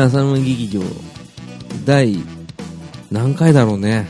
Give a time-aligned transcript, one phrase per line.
[0.00, 0.82] 浅沼劇場、
[1.84, 2.18] 第、
[3.10, 4.06] 何回だろうね。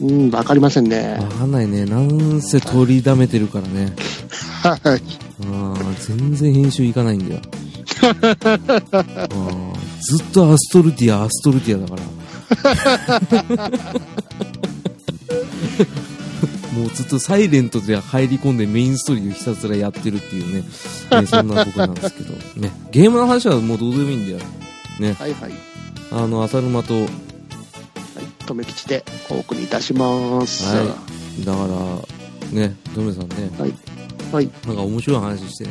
[0.00, 1.28] うん、わかりませんねわ。
[1.28, 1.84] かんないね。
[1.84, 3.94] なんせ取りだめてるからね。
[4.62, 4.78] はい。
[4.84, 7.40] あー全然編集いかないんだよ。
[8.02, 12.02] あーずっとアストルティア、アストルティアだから。
[16.76, 20.62] もうずっとサイレントで入り込んでメインストーリーをひたすらやってるっていうね。
[21.22, 22.34] ねそんな僕なんですけど。
[22.56, 22.70] ね。
[22.90, 24.40] ゲームの話はもうどうでもいいんだよ。
[25.00, 25.12] ね。
[25.14, 25.52] はいはい。
[26.12, 27.06] あの、浅沼と、はい。
[28.46, 30.64] とめきちでお送りいたします。
[30.64, 30.84] は
[31.44, 31.66] だか
[32.52, 33.50] ら、ね、ドメさんね、
[34.32, 34.48] はい。
[34.66, 35.70] なんか面白い話して。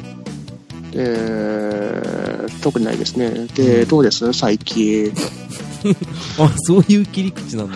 [0.98, 3.30] えー、特にないですね。
[3.54, 4.32] で、うんどうです？
[4.34, 5.12] 最近。
[6.40, 7.76] あ、そういう切り口なんだ。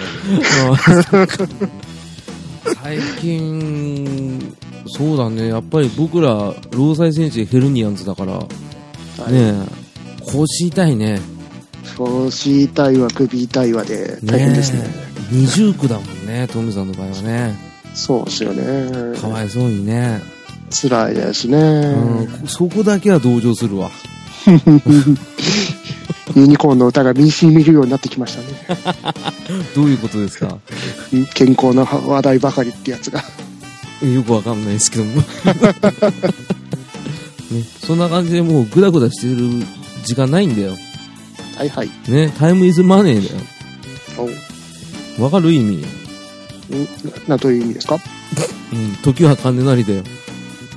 [2.81, 4.55] 最近、
[4.87, 8.47] そうだね、やっぱり僕ら、労災戦士ヘルニアンズだから、は
[9.29, 9.55] い、ねえ、
[10.31, 11.19] 腰痛いね。
[12.07, 14.83] 腰痛いわ、首痛いわで大変ですね。
[15.31, 17.55] 二重苦だもんね、トムさんの場合はね。
[17.93, 19.17] そうですよね。
[19.19, 20.21] かわいそうにね。
[20.71, 21.57] 辛いですね。
[21.57, 23.89] うん、そこだけは同情するわ。
[26.35, 28.47] ユニコーンの歌が身に染みるようになってきましたね。
[29.75, 30.57] どういうことですか？
[31.11, 33.23] うん健康な話題ばかりってやつが。
[34.07, 35.15] よくわかんないですけども。
[37.51, 39.65] ね、そんな感じでもうグダグダしてる
[40.05, 40.77] 時間ないんだよ。
[41.59, 41.89] はいはい。
[42.07, 43.41] ね、タイムイズマネーだよ。
[45.17, 45.75] おわかる意味？
[45.75, 45.81] ん？
[45.81, 45.87] な、
[47.27, 47.97] なんという意味ですか？
[48.71, 50.03] うん、時は金なりだよ。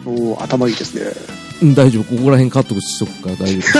[0.04, 1.02] おー頭いいですね。
[1.62, 2.16] うん、大丈夫。
[2.16, 3.78] ここら辺カットしとくから大丈夫。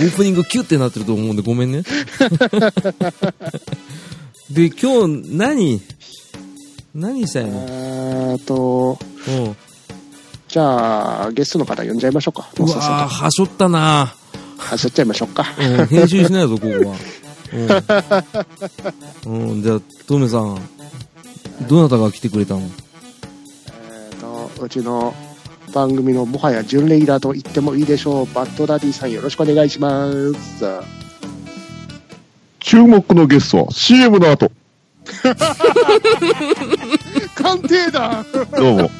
[0.00, 1.82] オープニングキュッてなってると思うんでごめんね。
[4.50, 5.82] で、今日何？
[6.94, 7.66] 何したいの？
[7.68, 9.56] えーっと、うん。
[10.54, 12.48] じゃあ、ゲストの方呼んじゃいましょうか。
[12.56, 14.14] もうさっうわー、さはしょったな
[14.56, 15.44] と走っちゃいましょうか。
[15.58, 16.74] うん、編集しないぞ、ここは。
[19.26, 19.48] うん。
[19.50, 20.60] うん、じゃあ、トメさん、
[21.68, 22.60] どなたが来てくれたの？
[22.60, 24.20] えーっ
[24.56, 25.12] と、うちの
[25.72, 28.26] 番組のもはや準レギュラーと言ってもいいでしょう。
[28.32, 30.16] バッドダディさんよろしくお願いします。
[32.60, 34.52] 注目のゲストは CM の後。
[37.34, 38.24] 鑑定だ
[38.56, 38.90] どうも、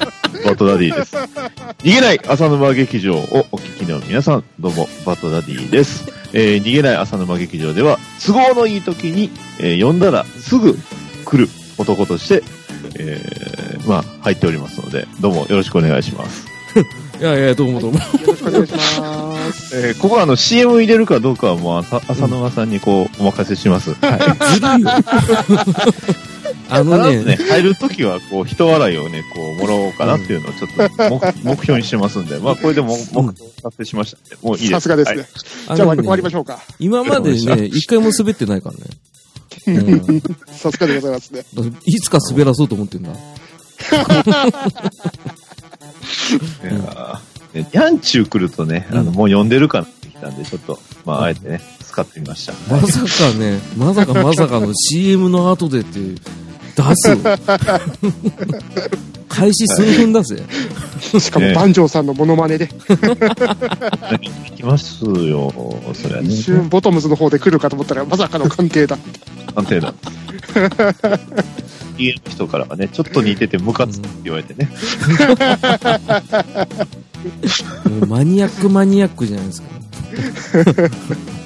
[0.43, 1.15] バットダディです。
[1.15, 3.19] 逃げない浅沼劇場を
[3.51, 6.05] お聞きの皆さん、どうも、バットダディです。
[6.33, 9.29] えー逃げない浅沼劇場では、都合のいい時に、
[9.59, 10.77] えー呼んだらすぐ
[11.25, 12.43] 来る男として、
[12.99, 16.45] えーまあ、入っておりますので、どうもよろしくお願いします。
[17.19, 17.99] いやいや、どうもどうも。
[17.99, 19.75] よろしくお願いします。
[19.77, 23.93] えーここはあの CM 入れるかどうかはもう浅浅沼さんにこう、お任せします。
[23.93, 24.19] はい。
[24.55, 24.89] ずるいよ。
[26.67, 34.71] あのねね、、入るときは、こう、人笑いをね、こう、もらおうかなっていうのをちょっと目、目標にしてますんで、まあ、これでも、目標達成しましたんで、もういいです。
[34.71, 35.17] さすがですね。
[35.17, 35.27] はい
[35.67, 36.59] あじゃあ終わり終わのねりましょうか。
[36.79, 38.81] 今までね、一回も滑ってないからね。
[39.67, 39.71] う
[40.13, 40.21] ん
[40.51, 41.43] さすがでございますね。
[41.85, 43.09] いつか滑らそうと思ってんだ。
[46.63, 52.53] いやーねニャンチュー来るとね、あの、うんもう呼んでるかなってきたんで、ちょっと、まあ、あえてね、使ってみました。
[52.73, 53.07] まさか
[53.37, 57.17] ね、まさかまさかの CM の後でって、出す
[59.29, 60.43] 開始数分だぜ。
[61.19, 65.53] しかも、番長さんのモノマネで、聞きますよ、
[65.93, 66.29] それはね。
[66.29, 68.97] 一瞬ボトムズの方で来るかと思ったら、まさかの関係だ。
[69.55, 69.93] 安定だ。
[71.97, 74.69] 家の人からはね、ちょっと似ててムカつくって言われてね。
[78.07, 79.67] マニアックマニアックじゃないですか。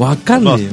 [0.03, 0.43] わかん。
[0.43, 0.71] ねえよ。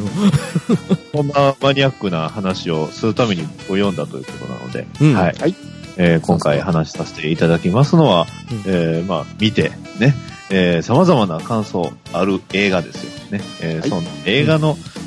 [1.13, 1.29] こん。
[1.29, 3.97] なマニアックな話をするために読ん。
[3.97, 5.15] だということなので、うん。
[5.15, 5.35] はい。
[5.39, 5.55] はい
[5.99, 8.59] えー今回話させていただきますのは、うん。
[8.67, 10.15] えーまあ、見て、ね、
[10.51, 13.41] えー様々な感想ある映画ですよね。
[13.63, 15.06] えーはいその映画の、えー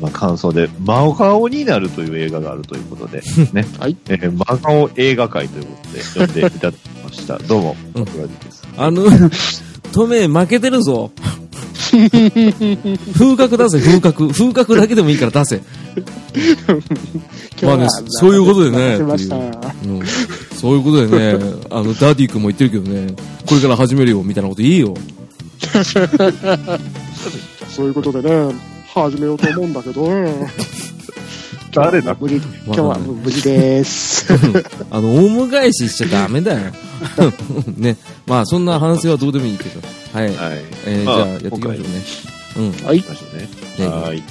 [0.00, 3.22] まあ、感想で、真顔になるという映画があるということで、
[3.52, 3.66] ね。
[3.78, 7.38] はいえー真顔映画界ということで、呼んでいただきました。
[7.38, 8.06] どうも、うん。
[8.76, 9.04] あの、
[9.92, 11.10] トメ負けてるぞ。
[11.88, 14.28] 風格出せ、風格。
[14.28, 15.62] 風格だけでもいいから出せ。
[17.64, 18.98] まあね、そういうことでね。
[18.98, 19.36] 出ました。
[19.36, 19.52] うん
[20.58, 21.38] そういうことでね、
[21.70, 23.14] あの、ダディ君も言ってるけどね、
[23.46, 24.92] これから始めるよ、みたいなこといいよ。
[27.68, 28.52] そういうことでね、
[28.94, 30.08] 始めようと思うんだけど、
[31.72, 32.16] 誰だ？
[32.18, 32.36] 無事、
[32.66, 34.26] 今日は無事です。
[34.90, 36.72] あの、オウム返ししちゃダメだよ。
[37.76, 37.96] ね。
[38.26, 39.80] まあ、そんな反省はどうでもいいけど。
[40.12, 40.26] はい。
[40.34, 40.64] はい。
[40.86, 41.88] えーまあじゃあ、やっていきましょうね。
[42.56, 42.86] うん。
[42.86, 43.88] はい行きましょうね。
[43.88, 44.22] はい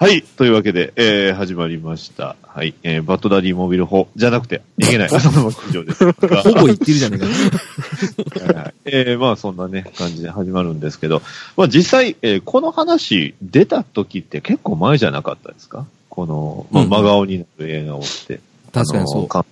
[0.00, 0.10] はい。
[0.12, 0.22] はい。
[0.22, 2.36] というわけで、えー、始まりました。
[2.42, 2.74] はい。
[2.82, 5.08] えー、バッドダディモビル法じゃなくて、いけない。
[5.14, 6.04] 朝の劇場です。
[6.06, 6.12] が
[6.42, 8.44] ほぼ言ってるじゃねえか。
[8.46, 11.20] はいはいえー、まあそんなね、感じで始まるんですけど、
[11.58, 15.84] まあ実際、えーこの話出た時って結構前じゃなかったですか？
[16.08, 18.40] この、まあ、うん真顔になる映画をって。
[18.72, 19.22] 確かにそう。
[19.22, 19.46] 監督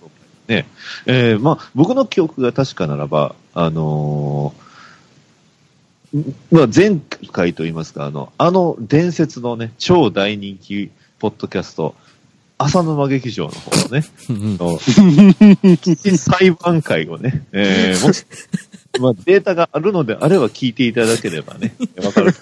[0.48, 0.66] ね。
[1.04, 4.67] えーまあ僕の記憶が確かならば、あのーん
[6.50, 7.00] まあ前
[7.32, 11.94] 回と言いますか、あの、あの伝説のね、超大人気ポッドキャスト、
[12.58, 14.04] 浅沼劇場の方のね、
[16.16, 18.24] 裁判会をね、 えーもし、
[19.00, 22.36] まあ、データがあるのであれば聞いていただければね、わかるんで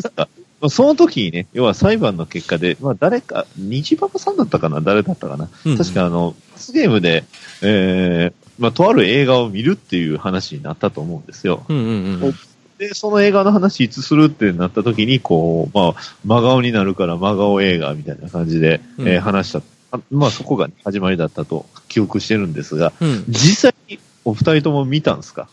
[0.00, 0.28] すが、
[0.60, 7.24] まあ、その時にね、要は裁判の結果で、まあ、誰か、虹パパさんだったかな誰だったかな、うんうん確かあの、罰ゲームで、
[7.62, 11.64] えーまあ、とある映画を見るっていう話になったと思うんですよ。
[11.68, 12.34] うんうんうん。
[12.80, 19.60] で、その映画の話いつするってなった時に、こう、まあ、真顔になるから真顔映画みたいな感じで、うんえー話した。
[19.92, 23.24] あまあ、そこが始まりだったと記憶してるんですが、うん。
[23.28, 25.48] 実際にお二人とも見たんですか？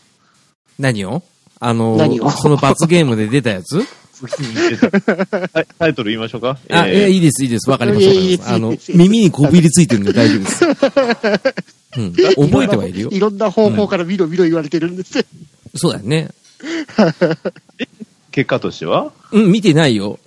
[0.78, 1.22] 何を？
[1.60, 2.30] あの何を？
[2.30, 3.76] その罰ゲームで出たやつ？
[4.18, 6.56] はいタイトル言いましょうか？
[6.70, 7.68] あ、えーいや、いいです、いいです。
[7.70, 8.54] わかりました。
[8.54, 10.64] あのですいいで、す耳にこびりついてるんで大丈夫です。
[11.98, 12.12] うん。
[12.48, 13.20] 覚えてはいるよい。
[13.20, 15.24] ろんな方法から見ろ見ろ言われてるんですよ。
[15.74, 16.30] そうだよね。
[18.30, 19.12] 結果としては？
[19.32, 20.18] うん、見てないよ。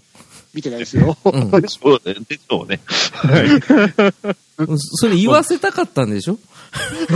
[0.54, 1.18] 見てないですよ。
[1.24, 1.52] うん。
[1.62, 2.14] でしょうね。
[2.28, 2.80] でしょうね。
[3.14, 4.76] はい。
[4.78, 6.38] それ言わせたかったんでしょ？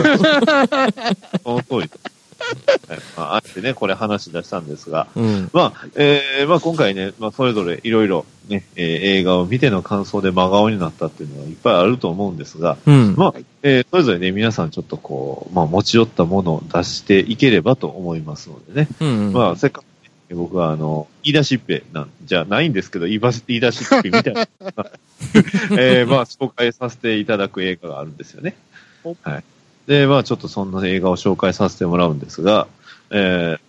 [1.44, 2.00] その通りです。
[2.04, 2.15] はい
[3.18, 5.50] まあ、あってね、これ話し出したんですが、うん。
[5.54, 8.86] まあ、えーまあ今回ね、まあそれぞれいろいろね、えー
[9.20, 13.16] 映画を見ての感想で真顔になったっていうのはいっぱいあると思うんですが、うん。
[13.18, 13.34] まあ、
[13.64, 18.88] えーそれぞれね、皆さんちょっとこう、まあ持ち寄ったものを出していければと思いますのでね。
[19.00, 19.34] うん。
[19.34, 19.84] まあ、せっかく
[20.30, 24.48] ね、僕はあの、言い出しっぺなんじゃないんですけど、言いば言い出しっぺみたいな、
[25.78, 28.56] えーまあ、紹介させていただく映画があるんですよね
[29.04, 29.16] お。
[29.22, 29.44] はい。
[29.88, 32.68] で、まあ、ちょっとそんな映画を紹介させてもらうんですが、
[33.12, 33.60] えー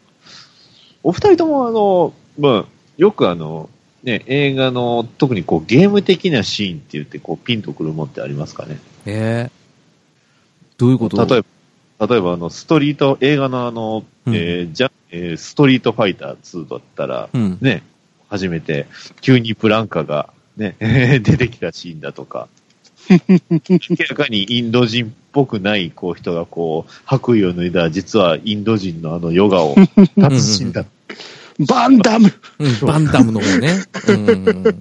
[1.02, 3.70] お二人ともあの、まあ、よくあの、
[4.02, 8.80] ね、映画の特にこうゲーム的なシーンって言ってこうピンとくるもんってありますかね？
[9.04, 9.50] えー。
[10.78, 11.24] どういうこと？
[11.24, 11.44] 例え
[12.00, 14.34] ば、例えばあの、ストリート、映画のあの、うん。
[14.34, 17.58] えーじゃ、えーストリートファイター2だったら、うん。
[17.60, 17.84] ね、
[18.28, 18.86] 初めて、
[19.20, 20.74] 急にプランカがね、
[21.22, 22.48] 出てきたシーンだとか、
[23.08, 23.20] 明
[24.08, 29.92] らかにインド人っぽくないこう人がこう、白衣を脱いだ、実はインド人のあのヨガを立
[30.40, 30.86] つシーンだ。
[31.68, 32.86] バンダムうん。
[32.86, 33.84] バンダムの方ね。
[34.08, 34.80] うん。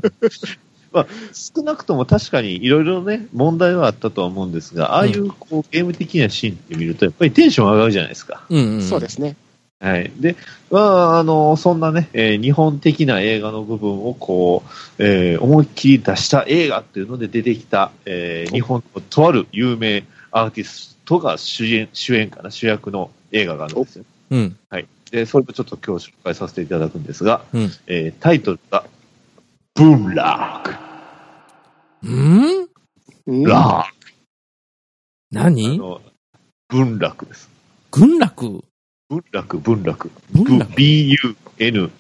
[0.93, 8.45] まあ、少なくとも確かにいろいろね、問題はあったとは思うんですが、ああいうこうゲーム的なシーンって見ると、やっぱりテンション上がるじゃないですか。
[8.49, 8.81] うん。
[8.81, 9.35] そうですね。
[9.79, 10.11] はい。
[10.17, 10.37] で、
[10.71, 14.63] まあ、あの、そんなね、えー日本的な映画の部分をこ
[14.97, 20.05] う、えー思いっきり出した映画っていうので出てきた、えー日本のとある有名
[20.37, 24.05] アーティストが主演、主演かな、主役の映画があるんですよ。
[24.31, 24.57] うん。
[24.69, 24.87] はい。
[25.09, 27.71] で、それをちょっと今日紹介させていただくんですが、うん。
[27.87, 28.85] えータイトルが、
[29.75, 30.75] ブンラーク。
[32.03, 32.67] うん？
[33.27, 33.43] うん？
[33.43, 33.87] ラーク。
[33.87, 33.91] あ
[35.31, 36.01] 何の、
[36.67, 37.49] 文楽です。
[37.91, 38.61] 軍楽？
[39.07, 40.11] 文楽、文楽。
[40.33, 41.93] 文楽？B-U-N-R-A-K-U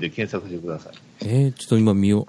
[0.00, 0.94] で検索してください。
[1.20, 2.26] えー、ちょっと今見よ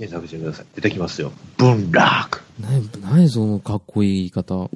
[0.00, 0.66] 検索してください。
[0.74, 1.30] 出てきますよ。
[1.58, 2.40] 文楽。
[2.58, 2.62] う。
[2.62, 4.70] なに、なにそのかっこいい言い方。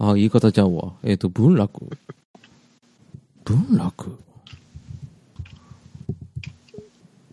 [0.00, 0.92] あ、言い方ちゃうわ。
[1.04, 1.86] えっ、と、文楽
[3.44, 4.18] 文楽？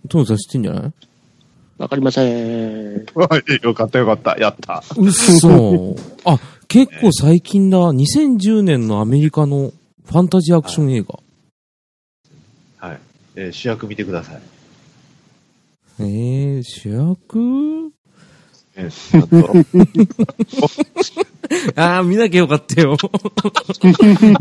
[0.07, 0.93] トムさん知ってんじゃない？
[1.79, 3.05] わかりません。
[3.63, 4.37] よかったよかった。
[4.37, 4.83] やった。
[4.95, 5.95] うっそ。
[6.25, 7.79] あ、結構最近だ。
[7.79, 9.73] 2010年のアメリカの
[10.05, 11.19] ファンタジーアクション映画。
[12.87, 12.99] はい。
[13.35, 14.41] えー主役見てください。
[15.99, 17.91] えー、主役？
[18.75, 19.27] えー、 あ
[21.75, 22.97] とああ、見なきゃよかったよ。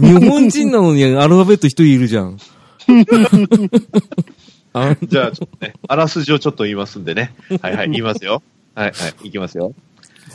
[0.01, 2.39] 日本人なのにアルファベット一人いるじゃん。
[4.75, 7.33] あじゃあ、ちょっとね、あらすじをちょっと言いますんでね。
[7.63, 8.43] はいはい、言いますよ。
[8.75, 9.73] はいはい、いきますよ。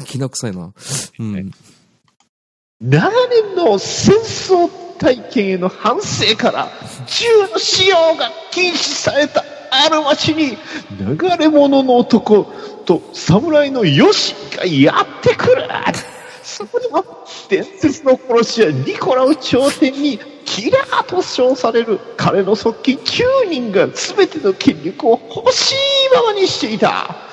[0.05, 0.71] きな臭いな。
[1.19, 1.51] うん。
[2.79, 6.69] 長年の戦争体験への反省から、
[7.05, 10.57] 銃の使用が禁止されたある町に、
[10.99, 12.43] 流れ者の男
[12.85, 15.63] と侍のヨシがやってくる。
[16.43, 17.03] そこには、
[17.49, 25.75] 伝説の殺し屋ニコラウ頂点に、キラーと称される彼の側近9人が全ての権力を欲しい
[26.15, 27.28] ままにしていた。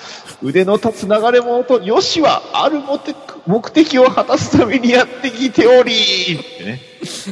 [0.47, 6.81] 腕の立つ流れ者とヨシはある目的目的を果たすためにやってきており、ってね。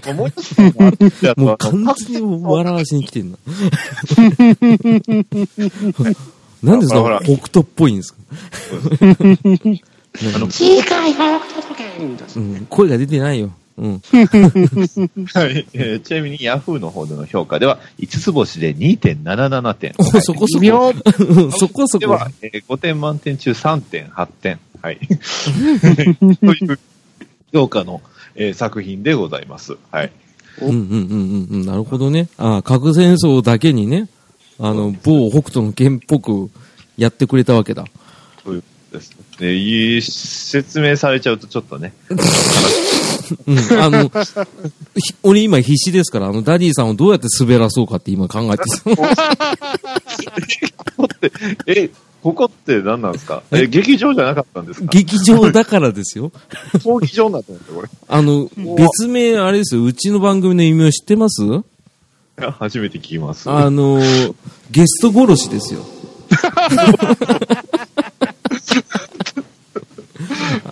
[0.06, 3.38] 思い出すのがあってもう完全に笑わしに来てんな。
[6.62, 7.20] なんでそほら。
[7.20, 8.18] の北斗っぽいんですか？
[10.36, 10.46] あの、
[12.68, 13.50] 声が出てないよ。
[13.76, 13.92] うん。
[15.34, 19.94] はいえーちなみにヤフーの方での評価では、5つ星で2.77点。
[19.98, 20.92] お、そこそ微こ。
[20.94, 20.94] 妙。
[21.42, 24.58] う んそこそこでは。、えー5点満点中3.8点。
[24.80, 24.98] はい。
[26.40, 26.78] という
[27.52, 28.00] 評価の、
[28.36, 29.76] えー作品でございます。
[29.90, 30.12] はい。
[30.62, 31.66] うんうんうんうんうん。
[31.66, 32.28] なるほどね。
[32.36, 34.08] ああ、核戦争だけにね、
[34.60, 36.48] あの、某北斗の剣っぽく
[36.96, 37.84] やってくれたわけだ。
[38.44, 39.16] ということです。
[39.40, 41.92] で、いい説明されちゃうとちょっとね、
[43.46, 43.58] うん。
[43.80, 44.10] あの、
[44.96, 48.62] ひ俺今必死ですから、あの、ダディさんをどうやって滑らそうかって今考えて
[51.66, 51.90] え、
[52.22, 53.42] ここって何なんですか？
[53.50, 54.86] え、劇場じゃなかったんですか？
[54.86, 56.32] 劇場だからですよ。
[56.74, 57.88] 闘技場になってるんですよ、これ。
[58.08, 61.42] あの、別名、あれですよ、うちの番組の意味を知ってます？
[62.36, 63.48] 初めて聞きます。
[63.50, 64.00] あの、
[64.70, 65.84] ゲスト殺しですよ。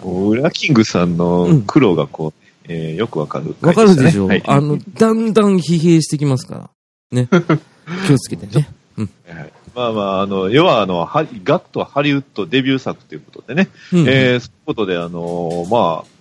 [0.04, 6.70] ウラキングさんの苦労がこう、えーよくわかる、わかるでしょ、はいあの、だんだん疲弊してきますから。
[7.10, 7.28] ね。
[8.06, 8.68] 気をつけてね。
[8.96, 16.12] はいまあまあ、あの、要は、あの、ハリガットハリウッドデビュー作ということでね、うんえーそういうことで、あのまあ、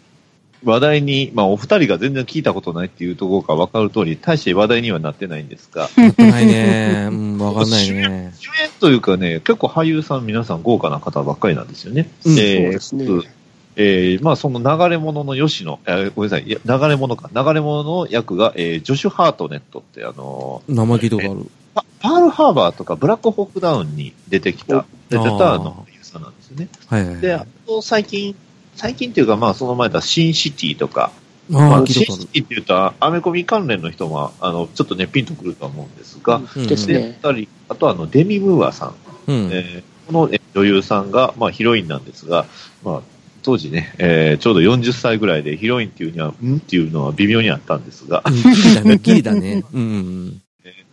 [0.63, 7.07] 話題に、まあ、お二人が全然聞いたことないっていうところがわかる通り、大して話題にはなってないんですが、ないね。
[7.11, 8.33] うん、わかんないね。
[8.39, 12.09] 主演というかね、結構俳優さん皆さん豪華な方ばっかりなんですよね。
[12.25, 13.31] うんえーそうですね
[13.75, 16.57] えーまあその流れ物の吉野、えーごめんなさい、流
[16.89, 21.51] れ物か、流れ物の役が、えージョシュ・ハートネットって、あの名前聞いたことある。
[21.73, 26.67] パパールハーバーとかブラックホークダウンに出てきた、出てたあの俳優さんなんですよね。
[26.87, 27.21] はいはいはい。
[27.21, 28.35] で、あと最近、
[28.75, 31.11] 最近っていうかまあその前だシンシティとか、
[31.53, 37.19] ああ、まあ、シンシティって言うとアメコミ関連の人は、あの、ちょっとね、ピンとくると思うんですが、うんで、ですね。
[37.23, 38.95] 二人、あとはあの、デミ・ムーアさん。
[39.27, 39.49] うん。
[39.51, 42.45] えーこのえ女優さんが、まあ、ヒロインなんですが、
[42.83, 43.01] まあ、
[43.43, 49.63] 当時ね、えーちょうど40歳ぐらいでヒロインっていうには、んっていうのは微妙にあったんですが、うんギリだね。
[49.73, 50.41] うん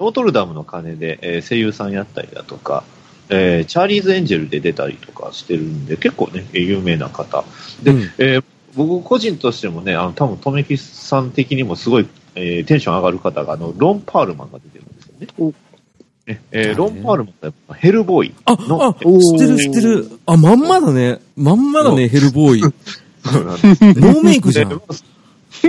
[0.00, 2.84] ノートルダムの鐘で、えー声優さんやったりだとか、
[3.28, 7.44] えーチャーリーズ・エンジェルで出たりとかしてるんで、結構ね、えー有名な方。
[7.82, 8.44] で、うんえー
[8.76, 15.14] 僕個人としてもね、あの、多分、とめきさん的にもすごい、えーテンション上がる方が、あの、ロン・パールマンが出てるんですよ
[15.48, 15.54] ね。
[16.50, 20.10] えーロ誰ン・パールマンってやっぱヘルボーイあ、のあ、知ってる知ってる。
[20.26, 21.20] あ、まんまだね。
[21.36, 22.60] まんまだね、ヘルボーイ。
[22.60, 24.68] そうなんですノーメイクじゃん。
[24.68, 24.76] で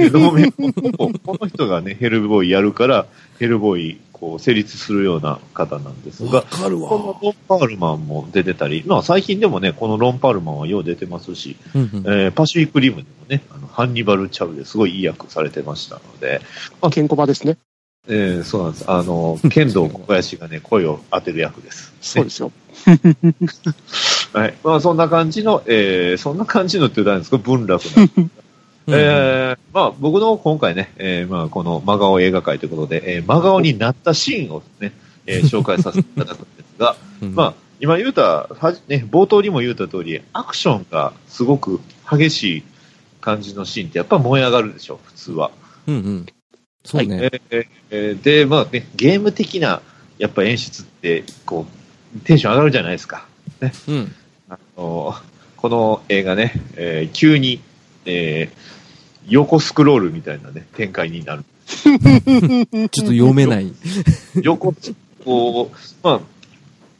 [0.09, 3.05] ノーメイクこの人がね、ヘルボーイやるから、
[3.39, 7.17] ヘルボーイ、こう、成立するような方なんですが、このわ。
[7.21, 16.41] ロン・パールマンも出てたり、まあ最近でもね、このロン・パールマンはよう出てますし、うんうんえーパシフィック・リムでもね、あのハンニバル・チャウですごいいい役されてましたので、
[16.91, 17.57] ケンコバですね。
[18.09, 18.85] えーそうなんです。
[18.87, 21.93] あの、剣道小林がね、 声を当てる役です。
[22.01, 22.51] そうですよ。
[24.33, 24.55] はい。
[24.63, 28.31] まあそんな感じの、えーそんな感じのって言うとあれなんですか、文楽なうん
[28.89, 34.91] えーまあ、僕の今回ね、えーまあ、この真顔映画会ということで、えー真顔になったシーンをね、
[35.27, 41.79] えー紹介させていただくんですが、うんまあ、今言うた、はじね、冒頭にも言うた通り、アクションがすごく
[42.11, 42.63] 激しい
[43.21, 45.51] 感じのシーンってやっぱ燃え上がるでしょ、普通は。
[45.87, 46.25] うんうん。
[46.89, 47.19] そうね。
[47.21, 49.81] えーえーえーで、まあね、ゲーム的な、
[50.17, 51.65] やっぱ演出って、こ
[52.15, 53.27] う、テンション上がるじゃないですか。
[53.87, 54.15] うん。
[54.49, 55.13] あの
[55.57, 57.61] この映画ね、えー急に、
[58.05, 58.79] えー
[59.27, 61.43] 横スクロールみたいなね、展開になる。
[61.67, 63.71] ちょっと読めない。
[64.41, 64.73] 横、
[65.23, 66.19] こう、まあ、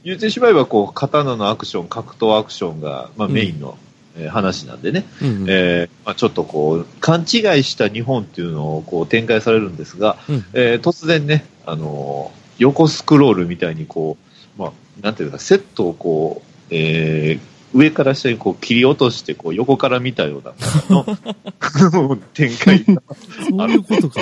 [0.04, 3.89] 言ってしまえば、こう、刀のアクション、格闘アクションが、まあ、うんメインの、えー
[4.30, 5.46] 話なんでね、うんうん。
[5.50, 7.28] えーまあ、ちょっとこう、勘違い
[7.64, 10.46] した日本っていうのをこう展開されるんですが、うん。
[10.54, 14.18] えー突然ね、あのー横スクロールみたいにこ
[14.58, 20.54] う、まあ、なんていうか、セットをこう、えー上から下にこう切り落として、こう横から見たような
[20.90, 22.84] の展開。
[22.84, 23.04] が、
[23.48, 24.22] そういうことか。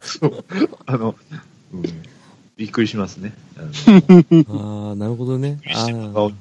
[0.00, 0.44] そう。
[0.86, 1.16] あの、
[1.74, 1.82] うん、
[2.56, 3.32] びっくりしますね。
[3.56, 5.58] あの ああ、なるほどね。
[5.74, 6.34] あ厳しい真顔そ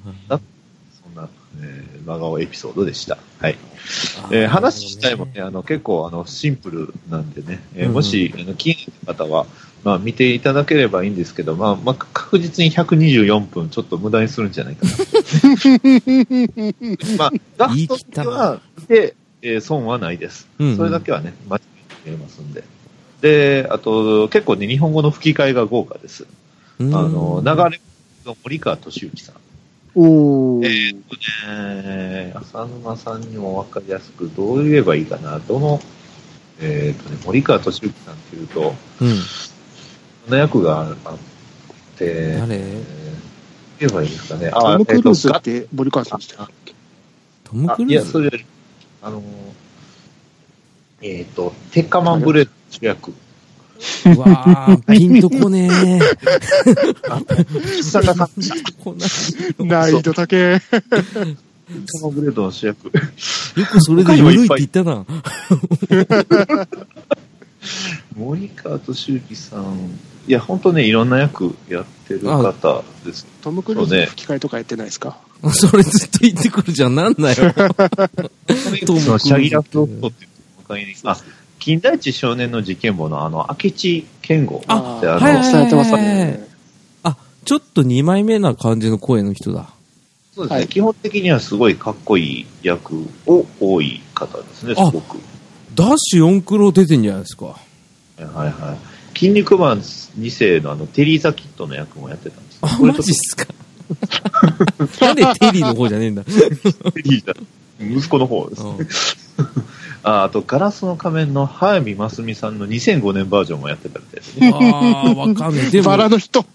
[1.09, 1.27] んな、
[1.61, 3.17] えー真顔エピソードでした。
[3.39, 3.57] はい。
[4.23, 9.45] あえー話自体もね、あの、結構、あの、シンプルなんでね、えーもし、あの、気になった方は、
[9.83, 14.91] まあ、見ていただければいいんですけど、まあ、まあ、確実に124分、ちょっと無駄にするんじゃないかな。
[17.17, 20.47] まあ、ラストには、で、えー損はないです。
[20.75, 21.61] それだけはね、間違
[22.07, 22.63] えますんで。
[23.21, 26.25] で、あと、結構ね、日本語の吹き替えが豪華です。
[26.79, 27.81] うんあの、流れ
[28.25, 29.35] の森川俊之さん。
[29.99, 30.65] おー。
[30.65, 31.15] えーっと
[31.51, 35.81] ね、浅沼さんにも分かりやすく、どう言えばいいかな、どの、
[36.59, 39.07] えーっとね、森川俊之さんっていうと、うん。
[39.07, 39.13] こ
[40.29, 41.17] んな役があっ
[41.97, 42.55] て、誰？
[42.55, 43.07] えー
[43.79, 44.49] 言えばいいですかね。
[44.49, 46.73] トム・クルーズえって森川さんでしたっけ？
[47.43, 48.11] トム・あいや、クルーズ？
[48.11, 48.45] それより、
[49.03, 49.23] あのー、
[51.19, 53.13] えっ、と、テッカマンブレード主役。
[54.05, 56.01] うわー、ピンとこねー。
[57.77, 59.09] 岸坂さん、テピンとこない。
[59.67, 60.55] 難易度高え。
[60.55, 62.85] ッカマンブレードの主役。
[62.85, 62.91] よ
[63.65, 65.05] くそれで緩いって言ったな。
[68.15, 73.25] 森川俊之さん、いや、本当ね、いろんな役やってる方です。
[73.41, 75.17] トム・クルーズの吹き替えとかやってないですか？
[75.53, 76.95] それずっと言ってくるじゃん。
[76.95, 77.53] なんだよ。
[77.53, 80.29] トムクルーズシャギラフロットっていう
[80.67, 81.17] 他に、あ、
[81.67, 86.47] 金田一少年の事件簿のあの、明智健吾ってああの、はいはい伝えてますね。
[87.43, 89.69] ちょっと2枚目な感じの声の人だ。
[90.33, 95.17] そうですね、はい基本的にはすごいかっこいい役を多い方ですね、すあごく。
[95.75, 97.45] ダッシュ4クロ出てんじゃないですか。
[97.47, 97.57] は
[98.17, 98.77] いは
[99.13, 99.17] い。
[99.17, 102.59] 筋肉マン2世のあの、テリーザ・キッドの役もやってたんです。
[102.61, 105.05] あ、これちょっとマジっすか？
[105.05, 106.23] なんでテリーの方じゃねえんだ。
[106.23, 106.31] テ
[107.03, 107.33] リーザ、
[107.81, 108.63] 息子の方です。
[108.63, 109.47] うん
[110.07, 114.53] ああと、ガラスの仮面の早見真澄さんの2005年バージョンもやってたみたいですね。
[114.53, 115.69] あー、わかんない。
[115.69, 116.45] でもバ、ラの人。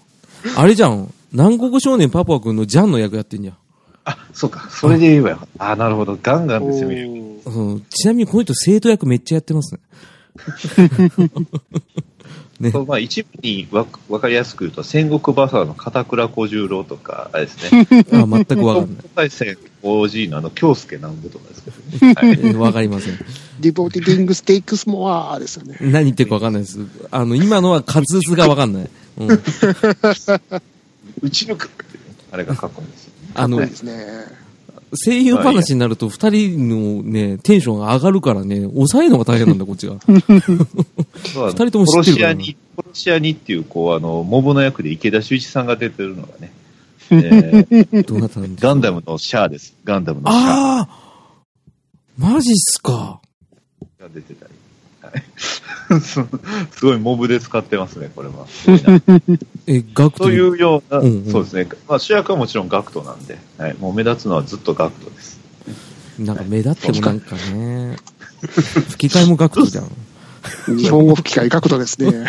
[0.57, 1.13] あれじゃん。
[1.31, 3.57] 南国少年パパ君のジャンの役やってんじゃん。
[4.05, 4.67] あ、そうか。
[4.71, 5.71] それで言えばよかった。
[5.71, 6.17] あ、なるほど。
[6.19, 7.07] ガンガンですよ、見る。
[7.09, 9.81] うんちなみにこの人生徒役めっちゃやってますね。
[12.59, 17.87] ねまあ、一部にわわかりやすく言うと、戦国バサーの片倉小十郎とか、あれですね。
[18.13, 19.05] あ、全くわかんない。
[19.15, 22.13] 大戦 OG のあの、京介南部とかですけどね。
[22.15, 22.25] は
[22.69, 23.19] いえかりません。
[23.59, 25.77] ディボティディングステイクスモアですよね。
[25.81, 26.79] 何言ってるかわかんないです。
[27.11, 28.89] あの、今のは滑舌がわかんない。
[29.17, 29.29] うん。
[31.21, 31.57] うちの
[32.31, 33.13] あれがかっこいいんですよ。
[33.35, 33.71] あのね。
[34.95, 39.95] 声優話になると二人のね、テンションが上がるからね、抑えるのが大変なんだ、こっちが。
[40.07, 46.51] 二人とも知ってるから殺し屋に、殺し屋にっていう、こう、あの、モブの役で池田修一さんが出てるのがね、
[47.11, 48.67] えーどうなったんですか？
[48.67, 49.73] ガンダムのシャアです。
[49.83, 50.89] ガンダムのシャアああ
[52.17, 53.19] マジっすか。
[54.03, 54.53] が出てたり。
[55.01, 55.23] はい
[55.99, 56.25] す
[56.81, 58.47] ごいモブで使ってますね、これは。
[59.67, 61.67] え、ガクトというような、うんうんそうですね。
[61.87, 65.39] まあ主役はもちろんガクトなんで、はい、もう目立つのはずっとガクトです。
[66.19, 67.97] なんか目立ってもなんかね、
[68.89, 69.91] 吹き替えもガクトじゃん。
[70.77, 72.25] 日本語吹き替え角度ですね。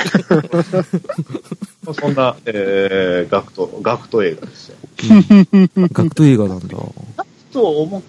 [2.00, 4.76] そんな、えー、ガクト、ガクト映画ですよ。
[5.92, 6.76] ガクト映画なんだ。
[7.52, 8.02] と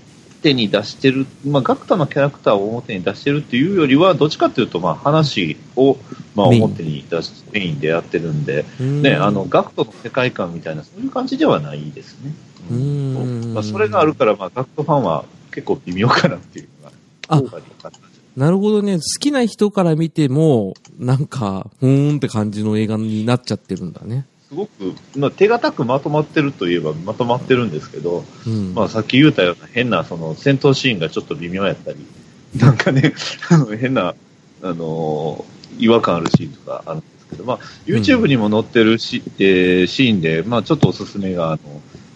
[0.46, 5.98] 表に出してる、まあ、ガクタのキャラクターを表に出してるっていうよりは、どっちかっていうと、まあ、話を、
[6.36, 12.34] まあ、表に出し、メインでやってるんで、ねね、あの、ガクトの世界観みたいな、そういう感じではないですね。
[12.70, 12.78] うー
[13.52, 16.96] んまあ、それがあるから、まあ、ガクトファンは結構微妙かなっていうのが、
[17.28, 17.42] あ
[18.38, 18.98] なるほどね。
[18.98, 24.26] 好きな人から見ても、なんか、ふーんって感じの映画になっちゃってるんだね。
[24.56, 28.74] ごく、まあ、手堅くまとまってるといえばまとまってるんですけど、うん。
[28.74, 31.98] まあ、さっき言ったような変な、その、戦闘シーンがちょっと微妙やったり、
[32.58, 33.14] なんかね、
[33.50, 34.16] あの変な、
[34.64, 41.60] あのー違和感あるシーンとかあるんですけど、まあ、YouTube にも載ってるし、えーシーンで、まあ、ちょっとおすすめが、あの、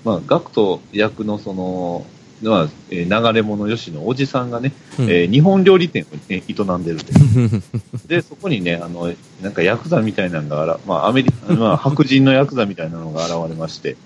[0.05, 2.05] まあ、ガクト役のその、
[2.41, 8.07] まあ、えー流れ者よしのおじさんがね、うんえー日本料理店を、ね、営んでるんです。
[8.07, 13.97] で、そこにね、あの、なんかヤクザみたいなのがあら、まあ、アメリカ、 まあ、白人のヤクザみたいなのが現れまして、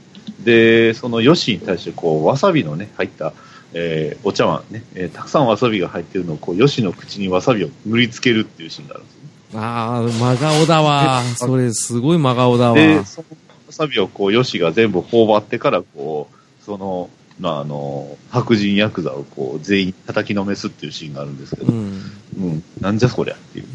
[0.44, 3.34] で、そのヨシに対して、こう、わさびのね、入った、
[3.74, 9.30] えーお茶碗ね、えーたくさんわさびが入ってるのを、こう、ヨシの口にわさびを塗りつけるっていうシーンがあるんですよね。
[9.56, 11.22] ああ、真顔だわ。
[11.36, 12.76] それ、すごい真顔だわ。
[12.76, 13.26] で、その
[13.68, 22.02] わさびをこう、ヨシが全部頬張ってから、こう、その、まあ、あの、白人ヤクザをこう、全員叩きのめすっていうシーンがあるんですけど、うん。
[22.38, 23.72] うん、なんじゃそりゃっていうね。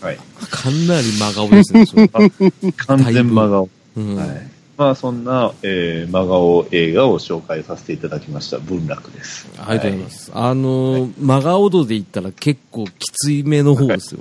[0.00, 0.16] はい。
[0.16, 3.68] かなり真顔ですね、それ 完全真顔。
[3.96, 4.16] うん。
[4.16, 4.50] はい。
[4.78, 8.58] まあ、そんな、えー、真顔映画を紹介させていただきました。
[8.58, 9.46] 文楽です。
[9.58, 10.30] ありがとうございます。
[10.32, 14.20] あのー、真顔度で言ったら結構きついめの方ですよ。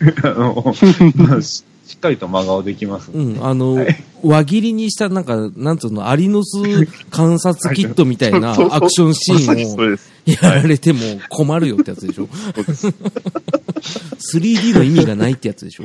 [0.00, 0.14] はい。
[0.22, 0.74] あの、
[1.16, 1.40] まあ
[1.86, 3.46] ししっかりと真顔できますうのでん。
[3.46, 6.58] あの、はい輪切りにした、なんか、なんつうの、アリノス
[7.10, 9.98] 観察キットみたいなアクションシーンを。
[10.26, 12.28] やられても困るよってやつでしょ。
[12.28, 12.88] そうです
[14.36, 15.84] 3D の意味がないってやつでしょ。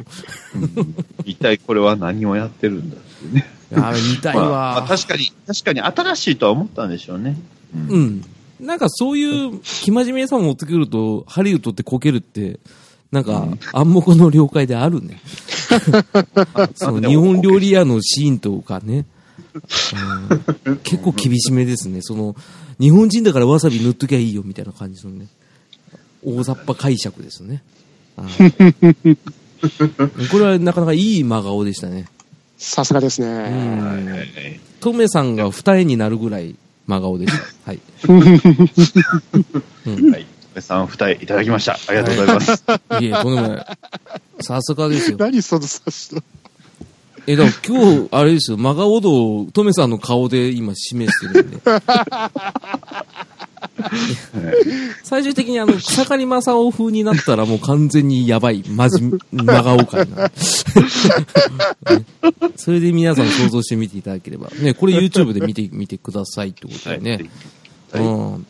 [0.55, 3.45] うん一体これは何をやってるんだってね。
[3.71, 4.87] 見たいまあまわあ。
[4.87, 7.37] 確かに、確かに新しいとは思ったんでしょうね。
[7.75, 8.25] うんうん。
[8.59, 12.59] なんかそういう、生真面目さも持ってくると、ハリウッドってこけるって、
[13.11, 15.21] なんか、暗黙の了解であるね。
[16.75, 19.05] その日本料理屋のシーンとかね。
[20.65, 22.01] うん 結構厳しめですね。
[22.01, 22.35] その、
[22.79, 25.27] 日本人だからわさび塗っときゃいいよみたいな感じのね。
[26.23, 27.63] 大雑把解釈ですね。
[28.15, 29.17] はい
[30.31, 32.07] これはなかなかいい真顔でしたね。
[32.57, 34.59] さすがですうね。
[34.79, 36.55] トメさんが二重になるぐらい
[36.87, 37.43] 真顔でした。
[37.65, 37.79] はい。
[39.85, 40.11] うん。
[40.11, 40.25] はい。
[40.55, 41.73] 安さん二重いただきました。
[41.73, 42.63] ありがとうございます。
[42.99, 43.65] いえ、とんでもない。
[44.41, 45.17] さすがですよ。
[45.17, 46.21] 何その差しの。
[47.27, 51.59] え、だから今日、あれですよ、真顔度をトメさんの顔で今示してるんで。
[55.03, 60.23] 最終的にあの、草刈正雄風になったらもう完全にやばい、マジ、真顔感な。
[60.25, 60.31] ね
[62.55, 64.49] それで皆さん想像してみていただければ。
[64.59, 66.99] ね、これ YouTube で見てみてくださいってことはい。
[67.01, 67.29] でね。
[67.91, 68.03] はい。
[68.03, 68.45] うん。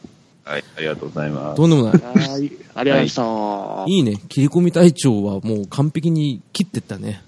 [0.52, 0.64] はい。
[0.78, 1.56] ありがとうございます。
[1.56, 1.94] とんでもない。
[1.94, 2.38] はい。
[2.38, 3.86] ありがとうございました。
[3.88, 4.18] いいね。
[4.28, 7.24] 切り込み隊長はもう完璧に切ってったね。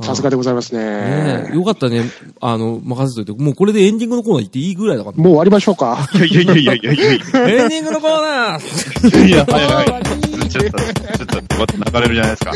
[0.00, 1.54] さすがでございますねねえ。
[1.54, 2.04] よかったね。
[2.40, 3.42] あの、任せといて。
[3.42, 6.08] もうこれでエンディングのコーナー行っていいぐらいだからねもう終わりましょうか。
[6.14, 9.26] いやいやいやいやいやいやいエンディングのコーナーや。
[9.26, 10.27] いや、はいはい。
[10.70, 12.52] ちょっと、流れるじゃないですか。
[12.52, 12.54] あ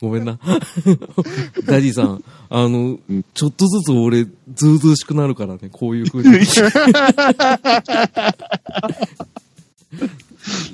[0.00, 0.38] ごめんな。
[1.66, 2.98] ダディさん、あの、
[3.34, 6.46] ちょっとずつ俺、ずうずうしくなるからね、こういう風に。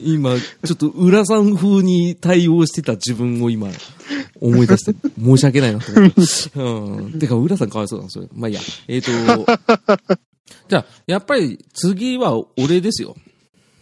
[0.04, 3.68] 今、ちょっと浦さん風に対応してた自分を今、
[4.40, 6.20] 思い出して、申し訳ないなと思って。
[6.56, 7.18] うん。
[7.18, 8.28] てか、浦さんかわいそうだな、それ。
[8.35, 8.61] まあいいや。
[8.88, 9.11] えっ、と、
[10.68, 13.16] じゃあ、やっぱり次は俺ですよ。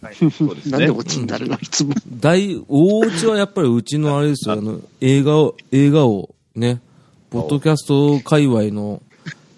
[0.01, 0.15] はい。
[0.31, 0.89] そうですねなんで。
[0.89, 1.93] オチになるのいつも。
[2.19, 6.81] 大、大内はやっぱりうちのあれですよ、あの、映画を、映画を、ね、
[7.29, 9.01] ポッドキャスト界隈の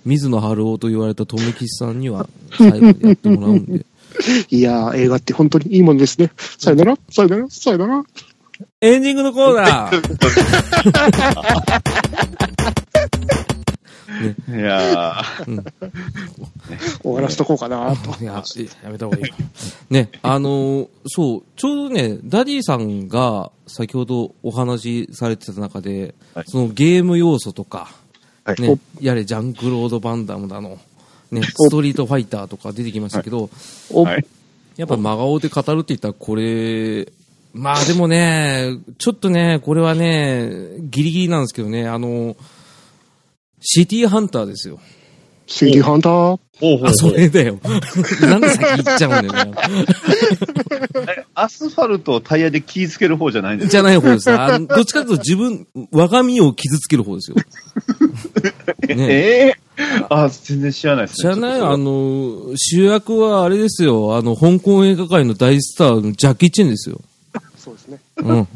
[0.05, 2.27] 水野晴夫と言われた富吉さんには
[2.57, 3.85] 最後にやってもらうんで。
[4.51, 6.31] いやー、映画って本当にいいもんですね。
[6.37, 8.03] さよなら、さよなら、さよなら。
[8.81, 9.97] エンディングのコーナー
[14.47, 15.63] いやー
[17.01, 18.21] 終わらせとこうかなと。
[18.21, 18.43] いや、
[18.83, 19.35] やめた方がいいよ。
[19.89, 27.91] ね、あのーそう、ちょうどね、ダディさんが先ほどお話しされてた中で、はいそのゲーム要素とか、
[28.43, 30.77] はいね、やれジャンクロード・バンダムだの、
[31.31, 33.49] ね、ストリートファイターとか出てきましたけど、
[33.91, 34.25] お、はい。
[34.75, 37.07] やっぱ真顔で語るって言ったらこれ、
[37.53, 42.35] まあでもね、ちょっとね、これはね、ギリギリなんですけどね、あの、
[43.61, 44.79] シティハンターですよ。
[45.47, 46.39] シティハンター。
[46.59, 47.59] ほうほあ、それだよ。
[48.21, 49.53] なんで先言っちゃうんだよ。
[51.35, 54.31] アスファルトをタイヤで気ぃつける方じゃないんですじゃない方です。
[54.31, 57.37] あどっちかというと自分、我が身を傷つける方ですよ。
[58.87, 59.63] ねええ
[60.09, 61.33] あ、全然知らないですね。
[61.33, 64.15] 知らないあの、主役はあれですよ。
[64.15, 67.01] あの、香港映画界の大スターのジャッキー・チェンですよ。
[67.57, 67.99] そうですね。
[68.17, 68.47] うん。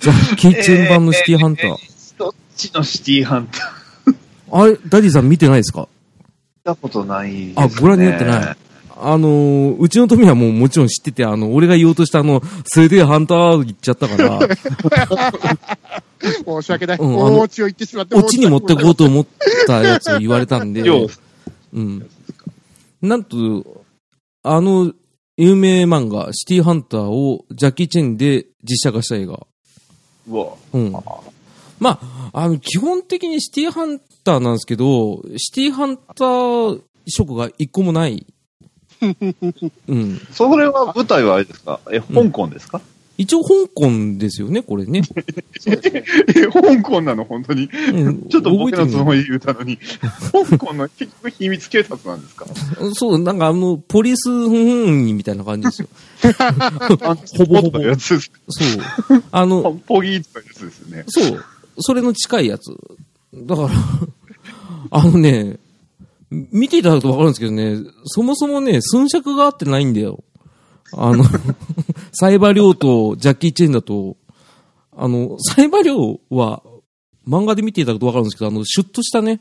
[0.00, 1.76] ジャッキー・チェン版のシティハンター。
[2.18, 3.79] どっちのシティハンター
[4.50, 5.88] あれ、ダディさん見てないですか？
[6.58, 7.54] 見たことないです、ね。
[7.56, 8.56] あ、ご覧になってない。
[9.02, 14.38] あのーうちの富はもうもちろん知ってて、あの、俺が言おうとしたあの、それでハンター言っちゃったから、
[16.44, 16.98] 申し訳ない。
[16.98, 18.14] うんあの大オチを言ってしまって。
[18.14, 19.26] オチに持ってこうと思っ
[19.66, 21.06] たやつを言われたんで、よ
[21.72, 22.06] ううん。
[23.00, 23.84] なんと、
[24.42, 24.92] あの、
[25.38, 29.46] 有名漫画、シティハンターをジャッキー・チェンで実写化した映画。
[30.28, 30.48] うわ。
[30.74, 30.92] うん。
[31.78, 38.26] まあ、あの、基本的にシティハンターなんですけど、シティハンター色が一個もない。
[39.88, 40.20] うん。
[40.32, 41.80] それは舞台はあれですか？
[41.90, 42.80] え、香港ですか、
[43.16, 45.00] 一応香港ですよね、これね。
[45.66, 47.24] え、香港なの？
[47.24, 47.64] 本当に？
[47.94, 49.78] うんちょっと僕のつもりで言ったのに、
[50.32, 52.44] 香港の結局秘密警察なんですか？
[52.80, 55.88] るそう、なんかあの、ポリスふんみたいな感じですよ。
[57.38, 57.78] ほぼほぼ。
[57.98, 58.18] そう。
[59.32, 61.04] あの、ポギーとかやつですよね。
[61.08, 61.44] そう。
[61.78, 62.70] それの近いやつ。
[63.34, 63.70] だから、
[64.90, 65.58] あのね、
[66.30, 70.22] 見ていただくとわかるんですけどね、そもそもね、寸尺が合ってないんだよ。
[70.92, 71.24] あの、
[72.12, 74.16] サイバリョウとジャッキー・チェンだと、
[74.96, 76.62] あの、サイバリョウは、
[77.26, 79.40] 漫画で見ていただくとわかるんですけど、あの、シュッとしたね、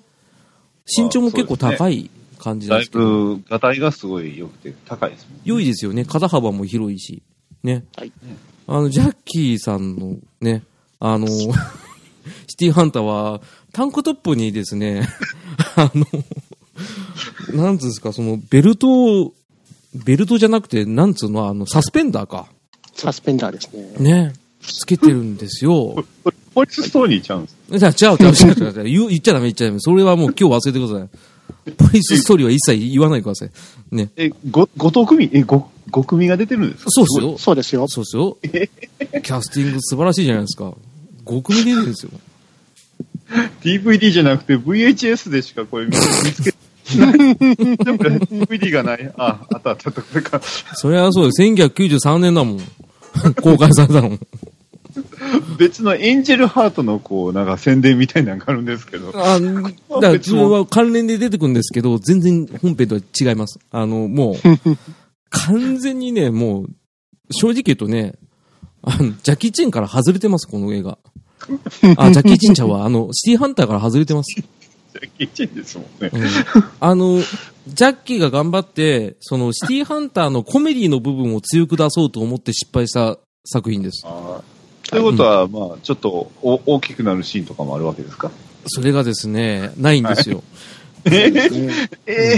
[0.86, 5.40] 身長も結構高い感じですけど、ぶ、ガタイがすごい良くて高いですもん。
[5.44, 6.06] 良いですよね。
[6.06, 7.24] 肩幅も広いし。
[7.64, 7.86] ね。
[7.96, 8.12] はい
[8.72, 10.62] あの、ジャッキーさんのね、
[11.00, 11.26] あの、
[12.48, 13.42] シティハンターは、
[13.72, 15.08] タンクトップにですね、
[15.76, 16.06] あの、
[17.64, 19.34] なんつうんですか、その、ベルトを、
[19.94, 22.48] ベルトじゃなくて、なんつうの、あの、サスペンダーか。
[22.96, 24.28] サスペンダーですね。
[24.28, 24.34] ね。
[24.62, 26.04] つけてるんですよ。
[26.24, 29.80] これポリスストーリーちゃうんですじゃあ、違う、違う、違う、違う、違う言う言っちゃダメ、言っちゃダメ。
[29.80, 31.74] それはもう今日忘れてください。
[31.78, 33.52] ポリスストーリーは一切言わないでください。
[33.92, 34.10] ね。
[34.18, 36.90] え、ご、ごと組え、ご、ご組が出てるんですか？
[36.92, 37.38] そうっすよ。
[37.38, 37.88] そうですよ。
[37.88, 38.38] そうですよ。
[39.22, 40.74] キャスティング素晴らしいじゃないですか。
[41.26, 42.12] 5組出てるんですよ。
[43.62, 46.56] DVD じゃなくて VHS でしかこれ見つけない。
[46.90, 49.12] DVD がない。
[49.18, 50.42] あ、あったあったあった、これか。
[50.42, 51.42] それはそうです。
[51.44, 52.60] 1993年だもん。
[53.42, 54.18] 公開されたの。
[55.58, 59.12] 別のエンジェルハートのこう、なんか宣伝みたいなのがあるんですけど。
[59.14, 63.60] あだから自分は関連で出てくるんですけど、全然本編とは違います。
[63.72, 64.36] あの、もう、
[65.30, 66.70] 完全にね、もう、
[67.32, 68.16] 正直言うとね、
[68.82, 70.98] あの、ジャッキー・チェンから外れてます、この映画。
[71.98, 74.36] あ、ジャッキー・チェンちゃんは、あの、シティハンターから外れてます。
[75.18, 76.12] キッチンですもんね。
[76.14, 76.22] うん
[76.80, 77.22] あの、
[77.68, 84.04] ジャッキーが頑張って、その、シティハンターのコメディの部分を強く出そうと思って失敗した作品です。
[84.90, 88.32] ということは、まあ、ちょっとお大きくなるシーンとかもあるわけですか？
[88.66, 90.44] それがですね、ないんですよ。
[91.06, 91.50] えね
[92.08, 92.36] え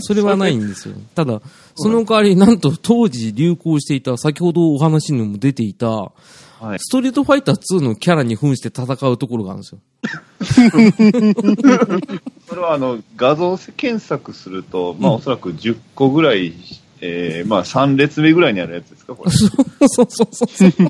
[0.00, 0.94] それはないんですよ。
[1.14, 1.42] ただ、
[1.76, 6.10] その代わり、なんと当時流行していた、先ほどお話にも出ていた、
[6.64, 6.78] はい。
[6.78, 9.80] ストリートファイター2のキャラに扮して戦うところがあるんですよ。
[12.48, 16.54] それはあの画像検索すると、まあ、うんおそらく10個ぐらい、
[17.02, 19.30] えーまあ、3列目ぐらいにあるやつですか、これ。
[19.30, 19.50] そう
[19.88, 20.72] そうそうそう。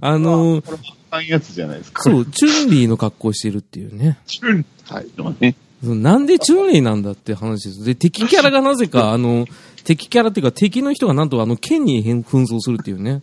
[0.00, 0.78] あのーこれ、
[1.10, 2.02] あんやつじゃないですか。
[2.02, 4.18] そう、チュンリーの格好してるっていうね。
[4.26, 5.06] チュンはい。
[5.16, 5.56] のね。
[5.82, 7.84] なんでチュンリーなんだって話です。
[7.84, 9.46] で、敵キャラがなぜか、あの、
[9.84, 13.22] 敵キャラっていうか敵の人がなんとあの、剣に変紛争するっていうね。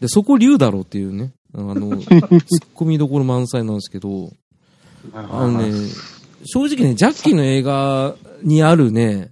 [0.00, 1.32] で、そこ竜だろうっていうね。
[1.54, 4.32] あの、 ツッコミどころ満載なんですけど、
[5.12, 5.72] あのね、
[6.44, 9.30] 正直ね、ジャッキーの映画にあるね、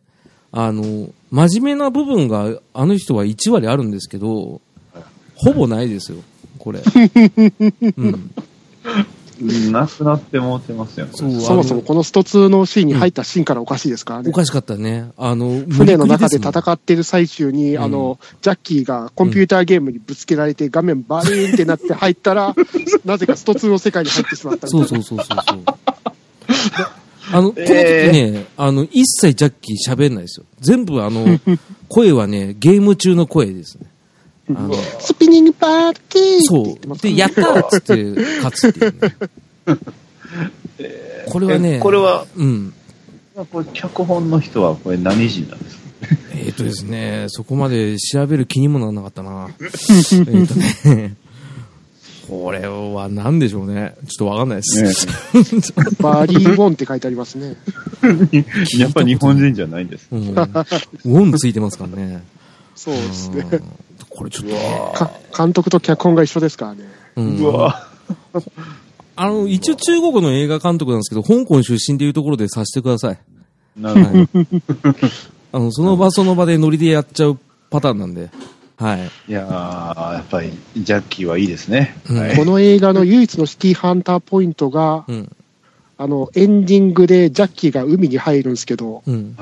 [0.51, 4.61] あの、真面目な部分があの人は1割あるんですけど、
[5.35, 6.19] ほぼないですよ、
[6.59, 6.83] これ。
[7.97, 8.31] うん。
[9.45, 11.13] なくなってもうてますよね。
[11.15, 14.33] そうそもそもこのスト2のシーンに入ったシーンからおかしいですからねお。
[14.33, 15.11] かしかったね。
[15.17, 22.55] あの、船の中で戦ってる最中に、うんあの、ジャッキーがコンピューターゲームにぶつけられて画面バリーンってなって入ったら、
[23.05, 24.67] なぜかスト2の世界に入ってしまった。
[24.69, 25.61] そうそうそうそうそう。
[27.31, 30.47] あの、この時ね、あの、一切ジャッキー喋んないですよ。
[30.61, 31.39] 全部あの、
[31.89, 33.87] 声はね、ゲーム中の声ですね。
[34.55, 37.11] あの、スピニングパーティーって言そってますう。
[37.11, 38.05] で、やったーっつって
[38.43, 39.17] 勝つっていうね。
[41.31, 42.73] これはね、えこれは、うん。
[43.53, 45.83] これ脚本の人はこれ何人なんですか？
[46.35, 49.49] えっ、とですね、そこまで調べる気にもならなかったな。
[49.61, 49.63] え
[50.43, 51.15] っとね、
[52.29, 53.95] これは何でしょうね。
[54.07, 55.07] ちょっとわかんないです。
[56.01, 57.57] バリー・ウォンって書いてありますね。
[58.79, 60.09] やっぱ日本人じゃないんです。
[60.11, 60.29] うん。
[60.29, 62.23] ウォンついてますからね。
[62.75, 63.45] そうですね。
[64.19, 66.85] うんこれちょっと監督と脚本が一緒ですからね。
[67.17, 67.87] うんうわ
[69.15, 73.19] あの、一応中国の映画監督なんですけど、香港出身っていうところでさせてください。
[73.77, 74.29] なるほど。
[75.53, 78.31] あの、その場その場でノリでやっちゃうパターンなんで。
[78.77, 79.11] はい。
[79.29, 81.97] いやー、やっぱりジャッキーはいいですね。
[82.09, 85.31] うんはいこの映画の唯一のシティハンターポイントが、うん。
[85.97, 89.37] あの、エンディングでジャッキーが海に入るんですけど、うん。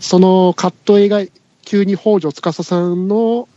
[0.00, 1.22] そのカット絵が
[1.64, 3.48] 急に北条司さんの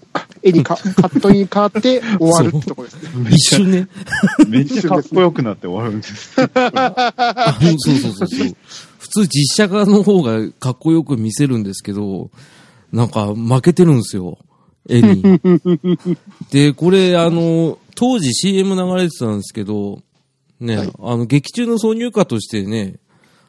[0.44, 3.30] 絵にか、カットに変わって終わるってとこですね。
[3.30, 3.88] 一瞬ね。
[4.48, 6.34] めっちゃかっこよくなって終わるんです。
[6.34, 6.50] そう
[7.98, 8.56] そうそうそう。
[9.00, 12.32] 普通実写化の方がかっこよく見せるんですけど、
[12.92, 14.38] なんか負けてるんですよ。
[14.90, 15.40] 絵に。
[16.52, 20.02] で、これあの、当時 CM 流れてたんですけど、
[20.60, 22.96] ね、はいあの、劇中の挿入歌としてね、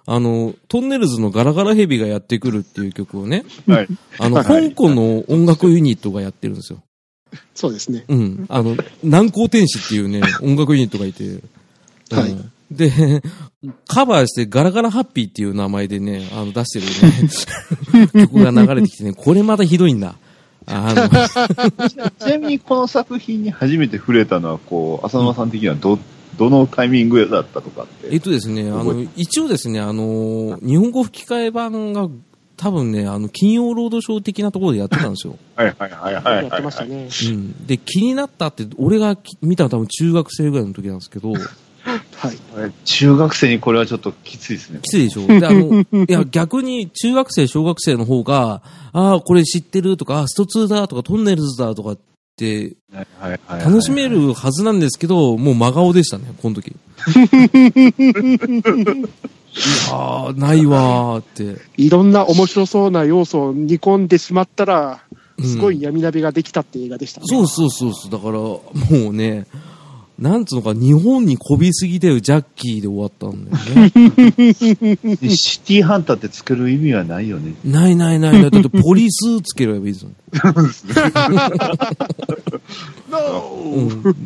[0.05, 3.89] あの、トンネルズのガラガラヘビがやってくるっていう曲をね、はい。
[4.19, 6.83] あの、はい香港の音楽ユニットがやってるんですよ。
[7.55, 8.05] そうですね。
[8.09, 8.47] うん。
[8.49, 11.25] あの、南光天使っていうね、 音楽ユニットがいて。
[11.25, 11.41] うん
[12.11, 12.37] はい
[12.73, 12.91] で、
[13.87, 20.15] カバーしてガラガラハッピーっていう名前でね、あの出してるね、 曲が流れてきてね、これまたひどいんだ。
[20.67, 21.09] あの、
[21.89, 25.99] ちなみにこの作品に初めて触れたのは、こう、浅沼さん的にはど、
[26.37, 28.09] どのタイミングだったとかって。
[28.13, 32.09] えっとですね、あの、一応ですね、あの、日本語吹き替え版が
[32.57, 35.37] 多分ね、あの、金曜ロードショー的なところでやってたんですよ。
[35.57, 36.45] はいはいはいはいはい。
[36.45, 37.09] やってましたね。
[37.25, 37.67] うん。
[37.67, 41.33] で、気になったって、俺がき見たの多分中学生ぐらいの時なんですけど、
[42.23, 42.73] はい。
[42.85, 44.79] 中学生にこれはちょっときついですね。
[44.83, 51.99] きついでしょで、あの、 いや、逆に中学生、小学生の方が、ああ、これ知ってるとか、あスト2だとか、トンネルズだとかっ
[53.49, 56.69] 楽しめるはずなんですけど、もう真顔でしたね、この時。
[59.55, 61.61] いやー、ないわーって。
[61.77, 67.27] いろんな面白そうな要素を煮込んでしまったら、うんすごい闇鍋ができたって映画でしたね。
[67.27, 68.11] そうそうそうそう。
[68.11, 68.63] だから、も
[69.11, 69.47] うね、
[70.19, 73.91] なんつうのか、日本にこびすぎだよ、ジャッキーで終わったんだよね。
[75.17, 77.55] でシティハンターって作る意味はないよね。
[77.65, 78.51] ないないないない。
[78.51, 80.11] だってポリスつければいい ですよ。
[80.11, 80.15] うん。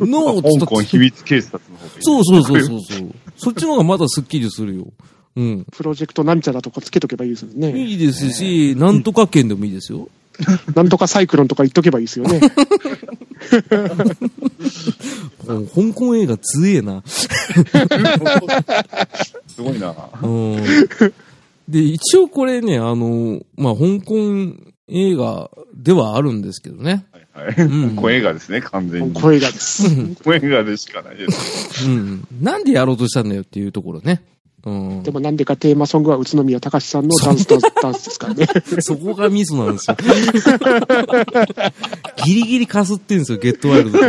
[0.09, 2.01] ノーっつった香港秘密警察の方がいい。
[2.01, 3.15] そうそうそうそうそう。
[3.37, 4.87] そっちの方がまだスッキリするよ。
[5.35, 5.65] うん。
[5.71, 7.71] プロジェクトなんちゃらとかつけとけばいいですよね。
[7.79, 10.09] いいですし、なんとか県でもいいですよ。
[10.75, 12.39] なんとかサイクロンとか言っとけばいいですよね。
[15.47, 17.03] 香港映画強えな。
[19.47, 19.95] すごいな。
[20.21, 20.63] うん。
[21.67, 24.53] で、一応これね、あの、まあ、香港
[24.87, 27.05] 映画ではあるんですけどね。
[27.33, 27.55] はい。
[27.57, 29.13] うん声映画ですね、完全に。
[29.13, 29.83] 声がです。
[30.23, 31.87] 声映画でしかないです。
[31.87, 32.27] うん。
[32.41, 34.23] なんでやろうとしたんだよっていうところね。
[34.65, 35.11] うんで。
[35.11, 38.47] もなんでかテーマソングは宇都宮隆さんのダンスダンスダンスですからね。
[38.81, 39.97] そこがミソなんですよ。
[42.25, 44.05] ギリギリかすってんですよ、ゲットワイルドと。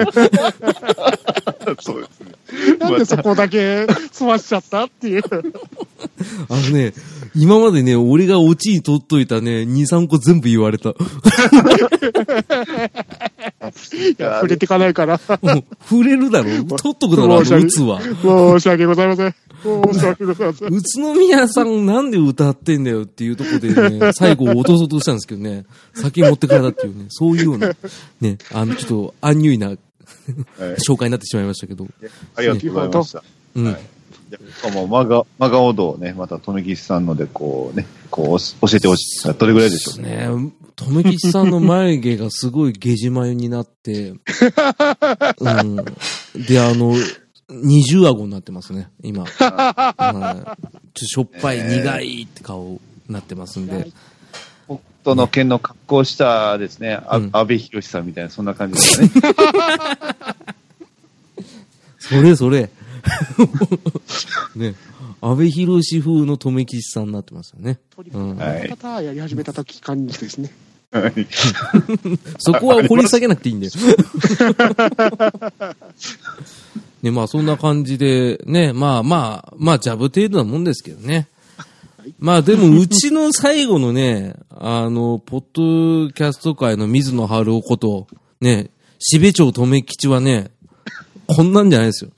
[1.80, 2.76] そうですね。
[2.78, 5.22] なんでそこだけ済ましちゃったっていう。
[6.48, 6.94] あのね、
[7.34, 10.90] 今までね、俺がオチに取っといたね、2、3個全部言われた。
[10.90, 10.94] い
[14.18, 15.18] や、触れていかないから。
[15.18, 18.00] 触れるだろ取っとくだろ、あの申し訳うつは。
[18.00, 19.34] 申し訳ございません。
[19.62, 20.74] 申し訳ございません。
[20.74, 27.68] 宇都宮さんなんで歌ってんだよっていうところでね、最後落とそうとしたんですけどね、先持ってかれたっていうね、そういうような、
[28.20, 29.78] ね、あの、ちょっと、安入いなはい
[30.86, 31.86] 紹介になってしまいましたけど。
[32.36, 33.22] ありがとうございました。
[33.54, 33.64] うん。
[33.66, 33.80] はい
[34.30, 39.34] じゃあもう、真顔、真顔道をね、また、富吉さんので、こうね、こう、教えてほしい。
[39.34, 40.02] どれぐらいでしょう？
[40.02, 40.28] ね。
[40.28, 45.76] ね留吉さんの眉毛がすごいゲジ眉になって、うん。
[46.46, 46.94] で、あの、
[47.48, 49.24] 二重顎になってますね、今。
[49.26, 49.32] はい。
[49.34, 50.56] ちょっ
[50.92, 53.90] としょっぱい、苦いって顔になってますんで。
[55.08, 59.10] 北斗の剣の格好したですね、あうん安倍博さんみたいな、そんな感じですね。
[61.98, 62.70] それそれ。
[64.54, 64.74] ね。
[65.20, 67.78] 安倍博士風の留吉さんになってますよね。
[68.12, 68.36] うん。
[68.38, 70.50] やり始めた時感じですね。
[70.90, 71.12] はい
[72.38, 73.72] そこは掘り下げなくていいんだよ。
[77.02, 81.28] ね、まあそんな感じで、ね、まあまあ、まあジャブ程度なもんですけどね。
[82.18, 88.06] まあでも、うちの最後のね、 あの、ポッドキャスト界の水野春夫こと、
[88.40, 90.50] ね、しべ町留吉はね、
[91.26, 92.10] こんなんじゃないですよ。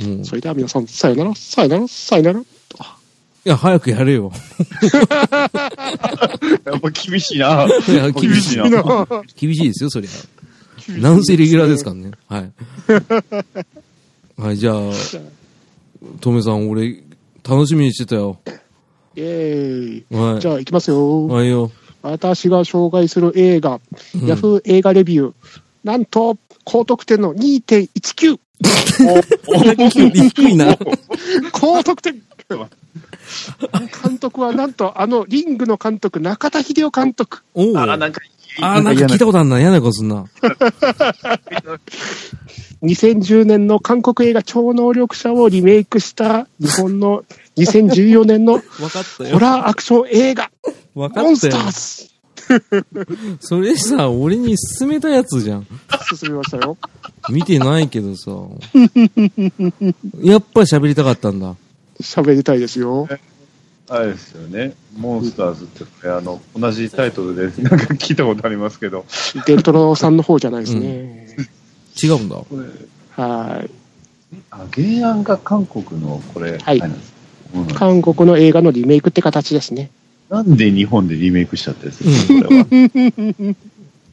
[0.00, 2.44] もう、いそれでは皆さん、さよなら、さよなら、さよなら。
[3.44, 4.32] や、早くやれよ。
[6.64, 7.66] やっぱ厳しいな。
[7.66, 9.06] いや、厳しい厳しいな。
[9.36, 10.10] 厳しいですよ、そりゃ。
[10.98, 12.10] なんせレギュラーですからね。
[12.26, 12.52] はい。
[14.40, 14.76] はい、じゃあ、
[16.20, 17.02] トメさん、俺、
[17.48, 18.40] 楽しみにしてたよ。
[19.16, 20.16] イェーイ。
[20.16, 20.40] はい。
[20.40, 21.26] じゃあ、行きますよ。
[21.26, 21.70] はいよ。
[22.02, 23.80] 私が紹介する映画、
[24.14, 25.32] うんヤフー映画レビュー。
[25.84, 28.38] なんと、高得点の2.19。
[30.12, 30.76] 低いな。
[31.52, 32.22] 高得点
[34.02, 37.42] 監督はなんと、あの、リングの監督、中田秀夫監督。
[37.54, 38.20] あー、なんか、
[38.60, 39.60] あー、なんか聞いたことあるな。
[39.60, 40.26] 嫌なことすんな。
[42.82, 47.24] 2010年の韓国映画超能力者をリメイクした日本の
[47.56, 49.38] 2014年のわかったホ。
[49.38, 50.50] ラーアクション映画、
[50.94, 51.62] わかモンスったよ。
[51.62, 52.14] ターズ。
[53.40, 55.66] それさ、俺に勧めたやつじゃん。
[56.16, 56.76] 進みましたよ。
[57.30, 58.30] 見てないけどさ。
[60.20, 61.54] やっぱり喋りたかったんだ。
[62.00, 63.08] 喋りたいですよ。
[63.88, 64.74] あれですよね。
[64.96, 69.04] モンスターズって、あの、同じタイトルで、なんか聞いたことありますけど、
[69.46, 71.36] デルトロさんの方じゃないですね。
[72.02, 72.36] 違うんだ。
[72.36, 73.70] はい。
[74.50, 77.13] あ、原案が韓国の、これ、はいですうん
[77.74, 79.90] 韓国の映画のリメイクって形ですね。
[80.28, 82.64] なんで日本でリメイクしちゃったやつですか、これは。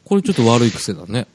[0.04, 1.26] これちょっと悪い癖だね。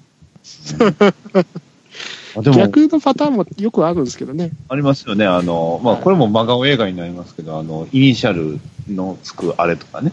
[2.42, 4.52] 逆のパターンもよくあるんですけどね。
[4.70, 5.26] ありますよね。
[5.26, 8.60] あの、まあ、はいこれも真顔映画になりますけど、あの、イニシャル
[8.94, 10.12] のつくあれとかね。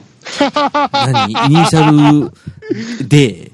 [0.93, 1.31] 何？
[1.31, 2.23] イニシャ
[3.01, 3.53] ル、で、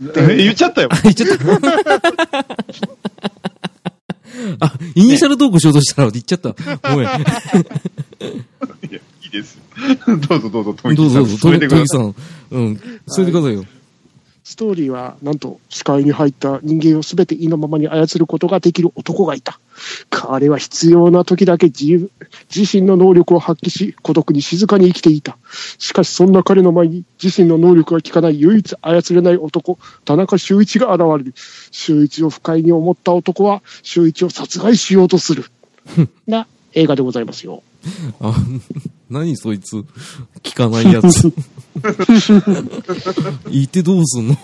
[0.36, 0.88] 言っちゃったよ。
[1.02, 2.44] 言っちゃった。
[4.60, 6.54] あ、イニシャルトークしようとしたら言っちゃった。
[6.90, 7.06] ごめん。
[7.06, 7.18] いや、
[8.98, 9.62] いいですよ。
[10.28, 11.04] どうぞどうぞ、富木さん。
[11.04, 12.14] どうぞどうぞ、トミさん。
[12.50, 12.80] うん。
[13.08, 13.64] 進めてくださいよ。
[14.44, 19.60] ストーリーは、なんと、視界に入った人間をすべて意のままに操ることができる男がいた。
[20.10, 22.10] 彼は必要な時だけ自
[22.54, 25.38] 自身の能力を発揮し、孤独に静かに生きていた。
[25.78, 31.34] しかし、そんな彼の前に自身の能力が効かない唯一操れない男、田中修一が現れる。
[31.70, 35.44] 修一を不快に思った男は、修一を殺害しようとする。
[36.26, 37.62] な映画でございますよ。
[38.20, 38.34] あ、
[39.08, 39.84] 何そいつ？
[40.42, 41.32] 聞かないやつ。
[43.50, 44.36] 言ってどうすんの？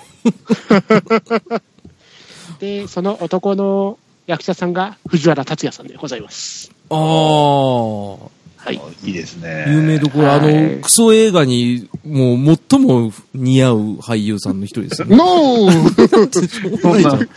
[2.59, 6.71] で、その男の役者さんが藤原竜也さんでございます。
[6.91, 6.97] ああ。
[8.67, 8.81] はい。
[9.05, 9.65] いいですね。
[9.69, 15.15] 有名どころ、あはいの、クソ映画に、もう、最も似合う俳優さんの一人ですよね。
[15.19, 17.29] ノー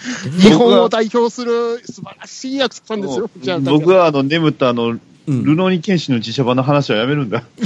[0.42, 3.30] 日本を代表する素晴らしい役者さんですよ。
[3.38, 5.00] じゃあ、僕はあの、眠ったあの、うん
[5.44, 7.44] ルノーニケンシの自社版の話はやめるんだ。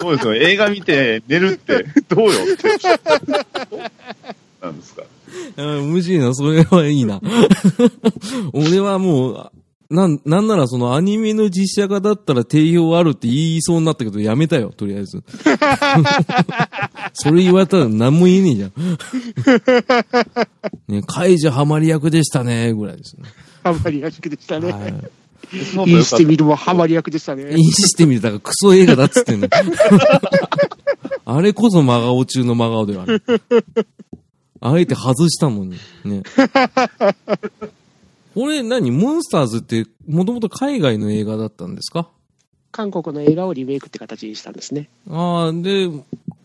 [0.00, 0.34] そうですよ。
[0.34, 2.68] 映画見て寝るって、どうよって。
[4.60, 5.02] なんですか？
[5.02, 5.15] うん
[5.56, 7.20] 無事な、それはいいな。
[8.52, 9.50] 俺はもう、
[9.88, 15.22] なん、なんならそのアニメの実写化だったら定評あるって言いそうになったけど、やめたよ、とりあえず。
[17.14, 18.72] それ言われたら何も言えねえじゃん。
[20.92, 23.22] ね、カイジハマり役でしたね、ぐらいですね。
[23.62, 24.72] ハマり役でしたね。
[24.72, 24.94] はい。
[25.52, 27.54] インしてみるもハマり役でしたね。
[27.56, 29.48] インしてみるだからクソ映画だっつってんの。
[31.24, 33.20] あれこそ真顔中の真顔だよ、あれ。
[34.60, 35.76] あえて外したのに。
[36.04, 36.22] ね。
[38.34, 38.90] これ何？
[38.90, 42.08] モンスターズってもともと海外の映画だったんですか？
[42.72, 44.90] 韓国の映画をリメイクって形にしたんですね。
[45.08, 45.88] ああ、で、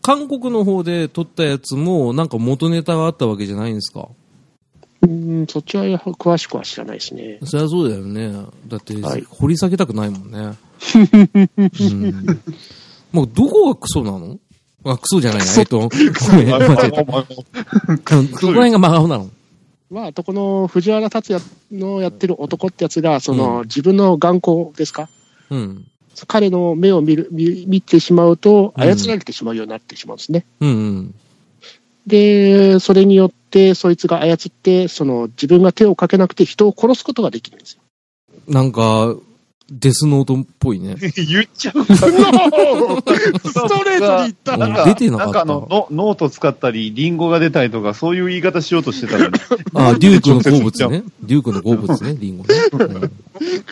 [0.00, 4.08] 韓国の方で撮ったやつもなんか元ネタがあったわけじゃないんですか？
[5.02, 7.38] うん、そっちは詳しくは知らないですね。
[7.44, 8.32] そりゃそうだよね。
[8.68, 10.56] だって、はい掘り下げたくないもんね。
[11.58, 12.40] うん。
[13.12, 14.38] もうどこがクソなの？
[14.84, 15.46] あ、クソじゃないな。
[15.58, 15.88] えっと、ご
[16.36, 17.02] めん、間違えた。
[17.02, 19.30] ど こら辺が真顔なの
[19.90, 25.08] まあ、とこの藤原達也のやってる男ってやつが、その、自分の眼光ですか？
[25.50, 25.86] うん。
[26.26, 30.44] 彼の目を見る、見見てしまうと、うん操られてしまうようになってしまうんですね。
[30.60, 31.14] うんうん。
[32.06, 37.80] で、それによって、そいつが操って、その、自分が手をかけなくて人を殺すことができるんですよ。
[38.48, 39.14] なんか、
[39.72, 40.96] デスノートっぽいね。
[41.16, 49.32] 言っちゃうかストレートに言ったうんなんか、出てなかったんかあのノ、ノート使ったり、リンゴが出たりとか、そういう言い方しようとしてたのに。
[49.74, 51.04] あ、リュークの好物ね。
[51.22, 52.54] リュークの好物ね、リンゴね。
[52.72, 53.12] うん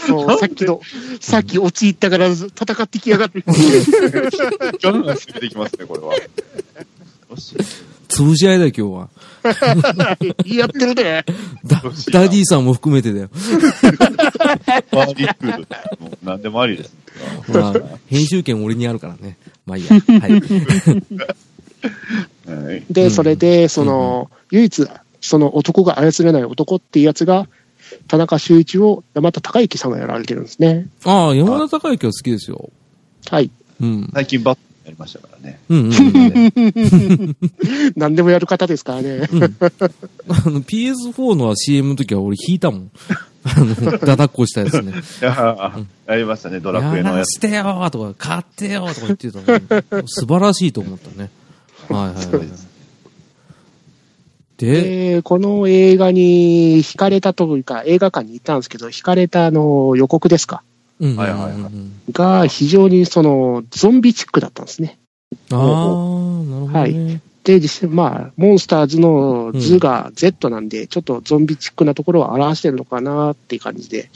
[0.06, 0.80] そう、さっきの、
[1.20, 3.44] さっき陥ったから戦ってきやがって。
[4.82, 6.14] ガンガン攻めていきますね、これは。
[6.14, 6.20] よ
[7.36, 7.54] し。
[8.10, 9.08] 潰し合いだよ、今日は。
[10.44, 11.24] やってるね。
[11.64, 11.82] ダ
[12.12, 13.30] ダディさんも含めてだよ。
[14.90, 15.66] バーディークール。
[16.00, 16.94] もう何でもありです。
[17.48, 17.74] まあ、
[18.08, 19.36] 編集権俺にあるからね。
[19.64, 19.90] まあいいや。
[19.90, 20.32] はい。
[22.66, 22.82] はい。
[22.90, 24.86] で、うんそれで、その、唯一、
[25.20, 27.48] その男が操れない男っていうやつが、
[28.08, 30.88] 田中修一を山田孝之さんがやられてるんですね。
[31.04, 32.70] ああ、山田孝之は好きですよ。
[33.30, 33.50] はい。
[33.80, 34.10] うん。
[34.12, 34.58] 最近バッ
[34.96, 35.60] トやりましたからね。
[35.68, 35.92] うんうんう
[37.32, 37.36] ん。
[37.96, 39.28] 何でもやる方ですからね。
[39.32, 39.46] うんあ
[40.50, 42.90] の、PS4 の CM の時は俺引いたもん。
[43.42, 44.92] あの、だだっこしたやつね。
[45.22, 47.40] いやーやりましたね、ドラクエやのやつ。
[47.40, 49.40] らしてよーとか、買ってよーとか言ってた
[49.92, 51.30] のに素晴らしいと思ったね。
[51.88, 52.48] はいはいはい。
[54.58, 54.82] で、
[55.14, 60.62] で、この映画に惹かれたというか、映画館に行ったんですけど、惹かれたあの予告ですか？
[61.00, 64.98] はいはいはいが非常にそのゾンビチックだったんですね。
[65.50, 67.20] ああ、なるほどね。
[67.44, 74.10] で、実際、まあ、モンスターズの図が Z なんで、ちょっとゾンビチックなところを表してるのかなっていう感じで、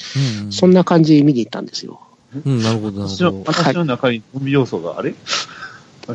[0.45, 2.01] うんそんな感じで見に行ったんですよ。
[2.45, 3.45] うん、なるほど、なる私のほど。
[3.53, 5.15] 私の中にゾンビ要素があれ？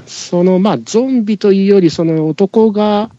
[0.05, 3.09] その、まあ、ゾンビというより、その男が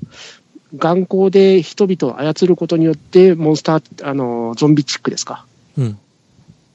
[0.77, 5.45] 眼光で人々を操ることによって、モンスター、あの、ゾンビチックですか。
[5.77, 5.99] うん。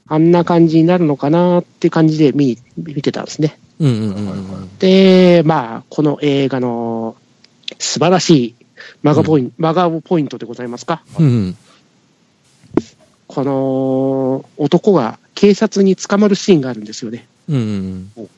[0.08, 3.58] あんな感じになるのかなって感じで見に見てたんですね。
[3.80, 4.78] うんうんうんうん。
[4.78, 7.16] で、まあ、この映画の
[7.78, 8.54] 素晴らしい
[9.02, 11.02] マガポイント、マガポイントでございますか。
[11.18, 11.56] うんうん。
[13.26, 17.26] この男が警察に捕まるシーンがあるんですよね。
[17.48, 17.56] うん
[18.16, 18.28] うん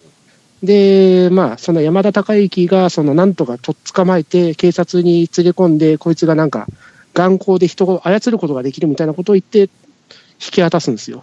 [0.63, 6.67] で、まあ、その山田孝之が、そのなんとかとっ捕まえて、警察に連れ込んで、こいつがなんか、
[7.15, 11.23] 眼光で人を操ることができるみたいなことを言って、引き渡すんですよ。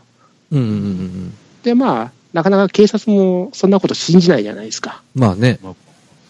[0.59, 0.61] うん。
[0.61, 1.33] うんうんうん。
[1.63, 5.01] で、まあ、なかなか警察もそんなこと信じないじゃないですか。
[5.13, 5.59] まあね。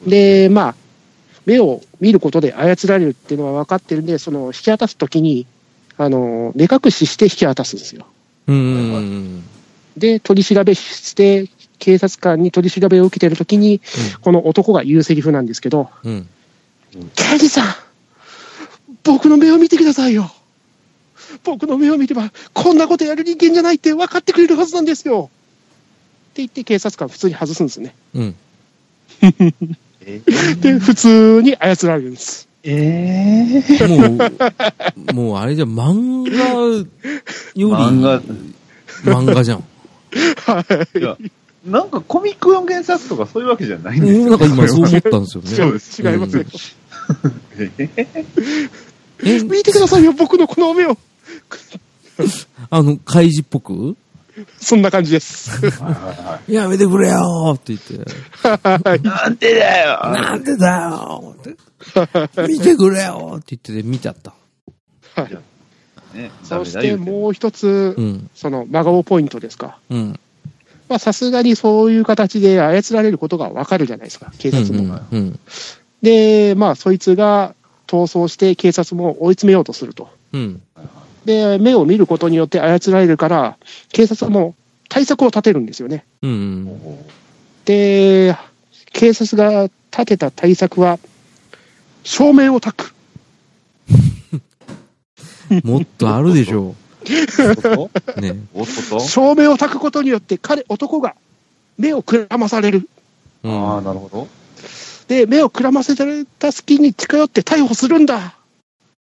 [0.06, 0.76] で、まあ、
[1.46, 5.46] 目を見ることで操られるっていうのは分かってるんで、その引き渡すときに、
[5.98, 8.06] あの、目隠しして引き渡すんですよ。
[8.48, 9.44] うんうんうん
[9.98, 11.50] で、取り調べして、
[11.80, 13.80] 警察官に取り調べを受けてるときに、
[14.22, 16.28] この男が言うセリフなんですけど、うん。
[17.16, 17.76] 刑事さん
[19.04, 20.32] 僕の目を見てくださいよ
[21.44, 25.30] 僕の目を見れば、こんなことやる人間じゃないって分かってくれるはずなんですよ
[26.32, 27.96] って言って警察官普通に外すんですね。
[28.14, 28.36] うん。
[30.02, 30.22] え
[30.60, 32.48] で、普通に操られるんです。
[32.64, 34.28] えも
[35.12, 36.84] う、もうあれじゃ、漫画よ
[37.56, 38.22] り、漫画、
[39.04, 39.60] 漫画じゃん。
[39.60, 41.18] いや、
[41.66, 44.24] なんかコミックの原作とかそういうわけじゃないんですよ。
[44.24, 45.50] うんなんか今そう思ったんですよね。
[45.56, 46.44] そうです違いますよ。
[47.58, 47.72] え
[49.24, 50.98] え、見てくださいよ、僕のこの目を
[52.70, 53.96] あの、怪示っぽく？
[54.60, 55.62] そんな感じです。
[56.50, 59.02] やめてくれよーって言って、い。
[59.02, 64.34] なんでだよなんでだよーって、見てくれよーって言ってて見ちゃった。
[65.22, 65.38] はい
[66.14, 68.30] ね、そしてもう一つう、ん。
[68.36, 69.78] その、真顔ポイントですか。
[69.90, 70.20] うん。
[70.88, 75.00] まあ、さすがにそういう形で操られることがわかるじゃないですか、警うん察も。
[75.12, 75.40] うん。
[76.02, 77.54] で、まあ、そいつが、
[77.88, 80.10] 逃走して警察も追い詰めようとすると。
[80.34, 80.62] うん。
[81.26, 83.58] で、目を見ることによって操られるから、
[83.92, 84.56] 警察も
[84.90, 86.06] 対策を立てるんですよね。
[86.22, 87.06] うんうん。
[87.66, 88.38] で、
[88.94, 91.00] 警察が立てた対策は、
[92.04, 92.94] 照明を焚く。
[95.64, 96.76] もっとあるでしょ
[98.18, 98.22] う。
[98.22, 98.36] ね。
[98.54, 101.16] おっと照明を焚くことによって、彼、男が
[101.78, 102.88] 目をくらまされる。
[103.44, 103.84] うああ、ん。
[103.84, 104.28] なるほど。
[105.08, 108.34] で、目をくらませられた隙に近寄って逮捕するんだっ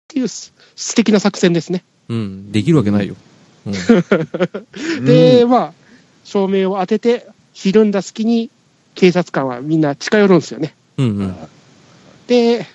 [0.08, 1.84] ていうす素敵な作戦ですね。
[2.12, 2.52] うん。
[2.52, 3.16] できるわけないよ。
[3.66, 5.04] うん。
[5.06, 5.72] で、まあ、
[6.24, 8.50] 照明を当てて、ひるんだ隙に、
[8.94, 10.74] 警察官はみんな近寄るんですよね。
[10.98, 11.34] うんうん。
[12.26, 12.66] で、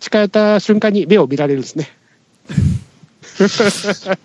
[0.00, 1.88] 近寄った瞬間に目を見られるんですね。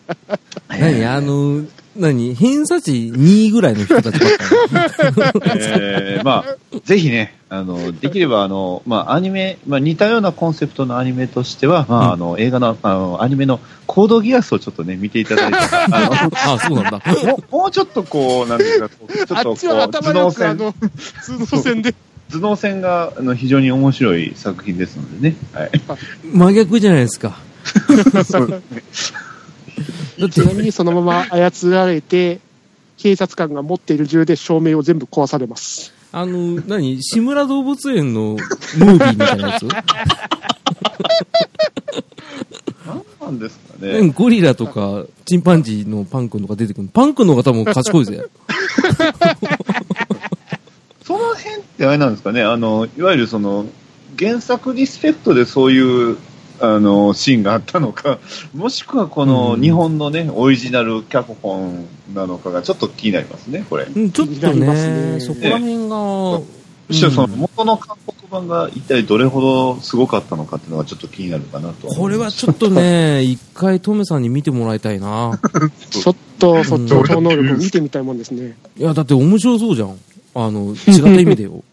[0.67, 1.63] 何あの、
[1.97, 2.35] 何？
[2.35, 16.35] 偏差値2ぐらいの人たちばっかえーまあ、ぜひね、あの、できれば、あの、まあ、アニメ、まあ、似たようなコンセプトのアニメとしては、まうんあ、あの、映画の、あの、アニメのコードギアスをちょっとね、見ていただいて、あり。
[16.35, 17.01] あ、そうなんだ。
[17.05, 21.95] の、もう、もうちょっとこう、なんていうか、ちょっとこう、あっちは頭脳戦、の、頭脳戦で。
[22.29, 25.37] 頭脳戦が、あの、非常に面白い作品ですのでね。
[25.53, 25.71] はい。
[26.33, 27.37] 真逆じゃないですか。
[28.13, 28.61] だって
[30.31, 32.39] ちなみにそのまま操られて、
[32.97, 35.93] 警察官が持っている銃で照明を全部壊されます。
[36.11, 37.03] あの、何？
[37.03, 39.67] 志村動物園のムービーみたいなやつ？
[43.21, 43.91] なんですかね。
[43.99, 46.89] うんゴリラとか、チンパンジーのパン君とか出てくる。
[46.91, 48.25] パン君の方が多分賢いぜ。
[51.03, 53.65] その辺ってあれなんですかね、あの、いわゆるその、
[54.17, 56.17] 原作リスペクトでそういう、
[56.59, 58.19] あの、シーンがあったのか、
[58.55, 63.87] もしくはこのうん日本のね、オリジナル脚本なのかがちょっと気になりますね、これ。
[63.93, 64.67] うんちょっとね、
[65.15, 66.41] ねそこら辺が、
[66.87, 71.87] むしろその元の韓国版が一体どれほどすごかったのかっていうのがちょっと気になるかなと。
[71.87, 75.39] これはちょっとね、 一回トメさんに見てもらいたいな。
[75.89, 78.57] ちょっと、そっちの超能力見てみたいもんですね。
[78.77, 79.95] いや、だって面白そうじゃん。
[80.35, 81.63] あの、違った意味でよ。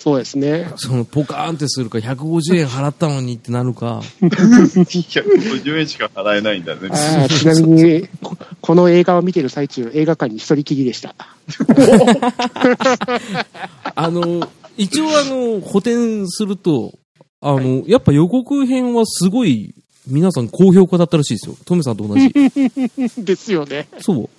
[0.00, 0.66] そうですね。
[0.76, 4.00] その、ポカーンってするか、150円払ったのにってなるか。
[4.22, 6.88] 150円しか払えないんだね。
[7.28, 11.14] ちなみにこ、この映画を見てる最中、映画館に一人きりでした。
[13.94, 14.48] あの、
[14.78, 16.94] 一応あの、補填すると、
[17.42, 19.74] あの、やっぱ予告編はすごい、
[20.06, 21.56] 皆さん高評価だったらしいですよ。
[21.66, 22.30] トメさんと同じ。
[23.22, 23.86] ですよね。
[23.98, 24.30] そ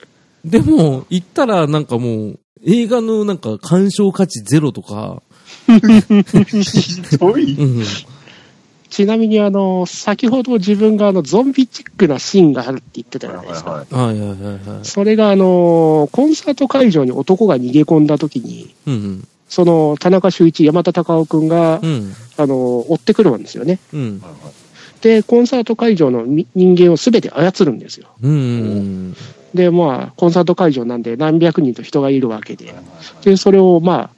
[0.43, 0.49] う。
[0.49, 5.21] でも、行ったらなんかもう、映画のなんか鑑賞価値ゼロとか、
[5.79, 7.55] ひどい。
[7.55, 7.83] うん。
[8.89, 13.71] ちなみに、あの、先ほど自分があの、ゾンビチックなシーンがあるって言ってたじゃないですか。
[13.71, 14.85] はいはいはい。
[14.85, 21.89] それが、あの、コンサート会場に男が逃げ込んだ時に、うんその、田中修一、山田隆夫君がうん。
[21.89, 22.15] う、ん。
[22.37, 22.55] あの、
[22.91, 23.79] 追ってくるんですよね。
[23.93, 24.21] うん。
[25.01, 28.07] で、コンサート会場のみ人間をすべて操るんですよ。
[28.21, 29.15] うんうん。
[29.53, 32.73] で、まあ、コンサート会場なんで何百人と人がいるわけで、
[33.23, 34.09] で、それを、まあ、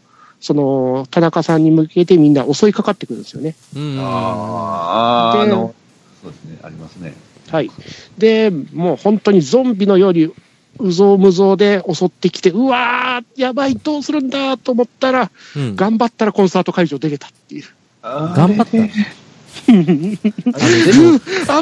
[0.43, 3.55] その、田中さんに向けてみんな襲いかかってくるんですよね。
[3.73, 3.97] うん。
[3.97, 5.73] あーあー、あでの、
[6.21, 7.13] そうですね、ありますね。
[7.49, 7.71] はい。
[8.17, 10.33] で、もう本当にゾンビのように、
[10.79, 15.77] うぞうむぞうで襲ってきて、うわー、やばい、どうするんだと思ったら、うん。
[15.77, 17.63] 頑張ったらコンサート会場出れたっていう。
[18.01, 19.22] 頑張った。
[19.65, 20.19] 危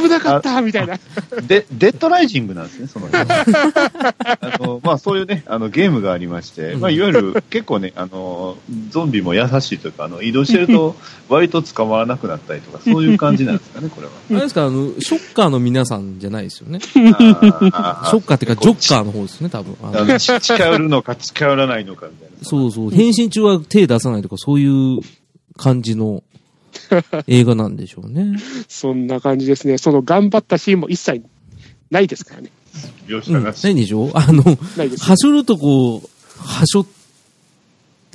[0.10, 0.98] なかったみたいな。
[1.48, 3.26] で、デッドライジングなんですね、そのあ
[4.60, 8.58] の、まあ、そういうね、あの、ゲームがありまして、まあ、いわゆる、結構ね、あの、
[8.90, 10.96] ゾンビも優しいというか、あの、移動してると、
[11.30, 14.14] 割と捕まらなくなったりとか、そういう感じなんですかね、これは。
[14.32, 16.80] あれですか、あの、ショッカーの皆さんじゃないですよね。
[16.82, 19.76] ショッカーっていうか、ジョッカーの方ですね、多分。
[19.84, 22.48] あの 近寄るのか近寄らないのかみたいな。
[22.48, 22.90] そうそう。
[22.90, 25.00] 変身中は手出さないとか、そういう
[25.58, 26.24] 感じの
[27.28, 28.38] 映画なんでしょうね。
[28.68, 29.78] そんな感じですね。
[29.78, 31.24] その頑張ったシーンも一切
[31.90, 32.52] ないですからね。
[33.08, 33.18] うん。
[33.18, 34.44] 描写がし、ないんでしょあの、
[34.78, 35.04] ないです。
[35.06, 36.02] はしょるとこう、
[36.38, 36.86] はしょ、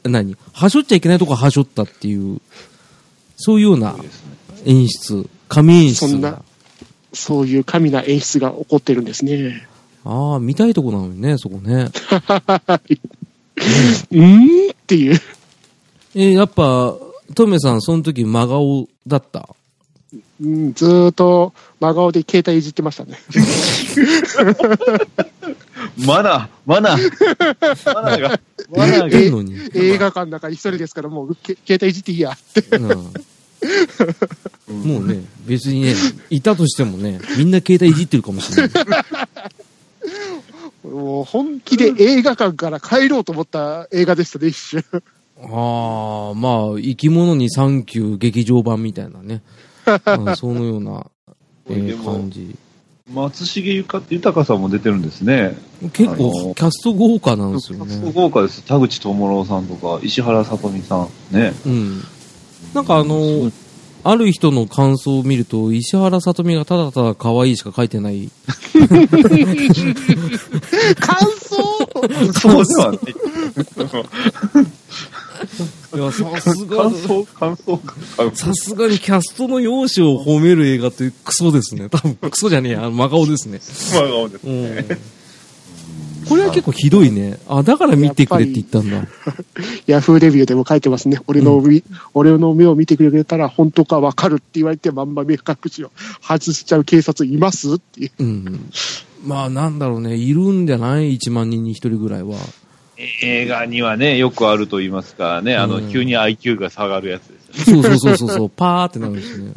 [0.04, 0.36] 何？
[0.52, 2.40] はしょっちゃいけないとこはしょったっていう、
[3.36, 3.96] そういうような
[4.64, 6.42] 演出、神演出がそんな。
[7.12, 9.66] そういう神な演出が起こってるんですね。
[10.04, 11.88] ああ、見たいとこなのにね、そこね。
[14.10, 14.70] うーん？
[14.70, 15.20] っていう。
[16.14, 16.94] えーやっぱ、
[17.34, 19.48] トメさん、その時真顔だった？
[20.40, 23.18] うん、ずーっと真顔で携帯いじってましたね。
[26.06, 29.18] マナー、マナー、マナーが、マナーが。
[29.74, 32.76] 映画館の中に一人ですから、もうけ携帯いじっていいやって。
[32.76, 33.12] うん
[34.68, 35.94] もうね、別にね、
[36.30, 38.70] いたとしてもね、みんな携帯いじってるかもしれない。
[40.86, 44.84] もう本気で映画館から帰ろうと思った映画でしたね、一瞬。
[45.42, 49.42] ああ、まあ、生き物にサンキュー劇場版みたいなね。
[49.86, 51.06] うんそのような、
[51.70, 52.56] え感じ。
[53.12, 55.56] 松重ゆか豊さんも出てるんですね。
[55.92, 58.12] 結構キャスト豪華なんですよすね。
[58.12, 58.64] 豪華です。
[58.64, 61.08] 田口智郎さんとか、石原さとみさん。
[61.30, 61.54] ね。
[61.64, 62.02] うん。
[62.74, 63.52] なんかあの、
[64.02, 68.28] ある人の感想を見ると、石原さとみがただただ可愛いしか書いてない。
[70.98, 71.86] 感想？
[72.32, 72.98] そうではない。
[75.94, 77.94] いや、さすが感、想、感想か。
[78.34, 81.88] さすがにキャストの容姿を褒める映画ってクソですね。
[81.88, 83.60] 多分、クソじゃねえや、あの真顔ですね。
[83.60, 84.98] 真顔ですうん。
[86.28, 87.38] これは結構ひどいね。
[87.48, 89.06] あ、だから見てくれって言ったんだ。
[89.86, 91.20] ヤフーレビューでも書いてますね。
[91.28, 91.84] 俺のみ、
[92.14, 98.10] 俺の目を見てくれたら本当かわかるって言われてまんま目隠しを外しちゃう警察いますっていう。
[98.18, 98.70] うん。
[99.24, 100.16] まあ、なんだろうね。
[100.16, 102.36] いるんじゃない ?1 万人に1人ぐらいは。
[103.22, 107.82] 映画にはね、よくあると言いますからね、あの、うん急に IQ が下がるやつですよね。
[107.82, 109.52] そうそうそうそうそう、 パーってなるんですね。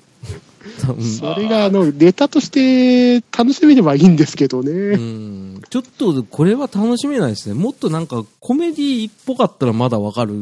[0.82, 4.96] 多分それが、あの、ネタとして楽しめればいいんですけどうね。
[4.98, 5.62] ん。
[5.70, 7.56] ちょっと、これは楽しめないですね。
[7.56, 10.40] もっとなんか、コメディっぽかったらまだわかるよ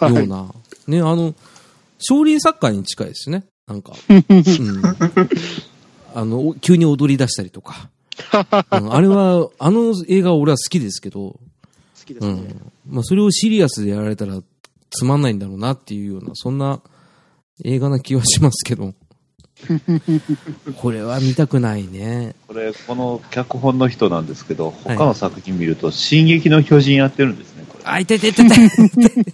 [0.00, 0.28] うはい。
[0.28, 0.46] な。
[0.86, 1.34] ね、あの、
[1.98, 3.44] 少林サッカーに近いですね。
[3.66, 3.92] なんか。
[4.12, 4.82] うん。
[6.14, 7.88] あの、お急に踊り出したりとか。
[8.72, 11.40] うんあれは、あの映画は俺は好きですけど、
[12.04, 12.32] 好きですね。
[12.32, 12.72] うん。
[12.86, 14.40] まあ、それをシリアスでやられたら
[14.90, 16.80] つまんないんだろうなっていうような、そんな
[17.64, 18.94] 映画な気はしますけど。
[20.76, 22.34] これは見たくないね。
[22.46, 27.84] これ、この脚本の人なんですけど、他の作品見ると、進撃の巨人やってるんですね、これ。
[27.84, 29.26] あ、痛い痛い痛い痛い。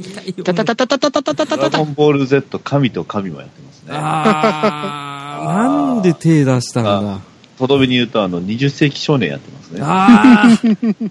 [0.00, 3.88] 痛いよタタタタタタタタタタタドラゴンボール Z 神と神もやってますね。
[3.92, 7.20] あー、なんで手出したんだ。
[7.58, 9.80] とどめに言うと、あの、20世紀少年やってますね。
[9.82, 11.10] あー、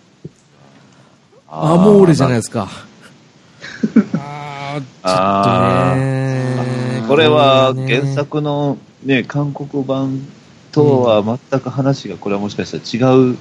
[1.51, 2.69] アモーレじゃないいですか。
[4.15, 7.03] あー、ちょっあとね。
[7.07, 10.27] これはね原作のね、韓国版
[10.71, 13.37] とは全く話が、これはもしかしたら違う、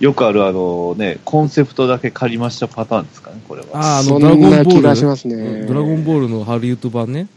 [0.00, 3.68] よくあるあのね、コンセプトだけ借りましたパターンですかね、これは。
[3.74, 4.70] あー、あその、ドラゴンボール。
[4.70, 5.66] 気がしますうんね。
[5.66, 7.28] ドラゴンボールのハリウッド版ね。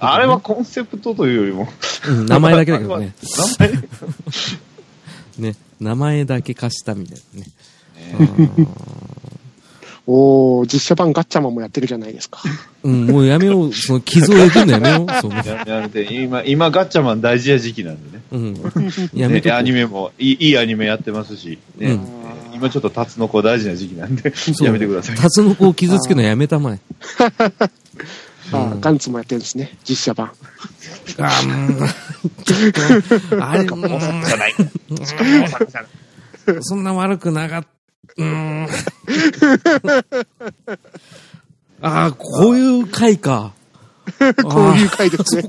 [0.00, 1.68] ああれはコンセプトというよりも、
[2.08, 3.14] うん名前だけだけどね。
[3.58, 3.72] 名前
[5.52, 5.56] ね。
[5.80, 7.46] 名前だけ貸したみたいなね。
[10.06, 12.40] おー、実写版ガッチャマンもやってるじゃないですか。
[12.82, 13.72] うん、もうやめよう。
[13.72, 15.20] その傷をえぐんのやめよう。
[15.20, 18.24] そのややめて、今、今ガッチャマン大事な時期なんでね。
[18.32, 18.54] うん。
[19.14, 22.22] やめとこねアニメもいい、いいアニメやってますし、ねうん
[22.54, 25.16] 今ちょっとタツノコ大事な時期なんで、やめてください。
[25.16, 26.80] タツノコを傷つけるのやめたまえ。
[28.52, 30.30] あーガンツもやってるんですね、実写版。
[31.18, 31.88] あーうん
[32.44, 32.72] ちょっ
[33.30, 33.68] と、あれ、うん
[34.24, 34.54] じゃない。
[36.60, 37.81] そんな悪くなかった。
[38.16, 38.66] うーん。
[41.80, 43.52] ああ、こういう回か。
[44.18, 45.44] こういう回ですね。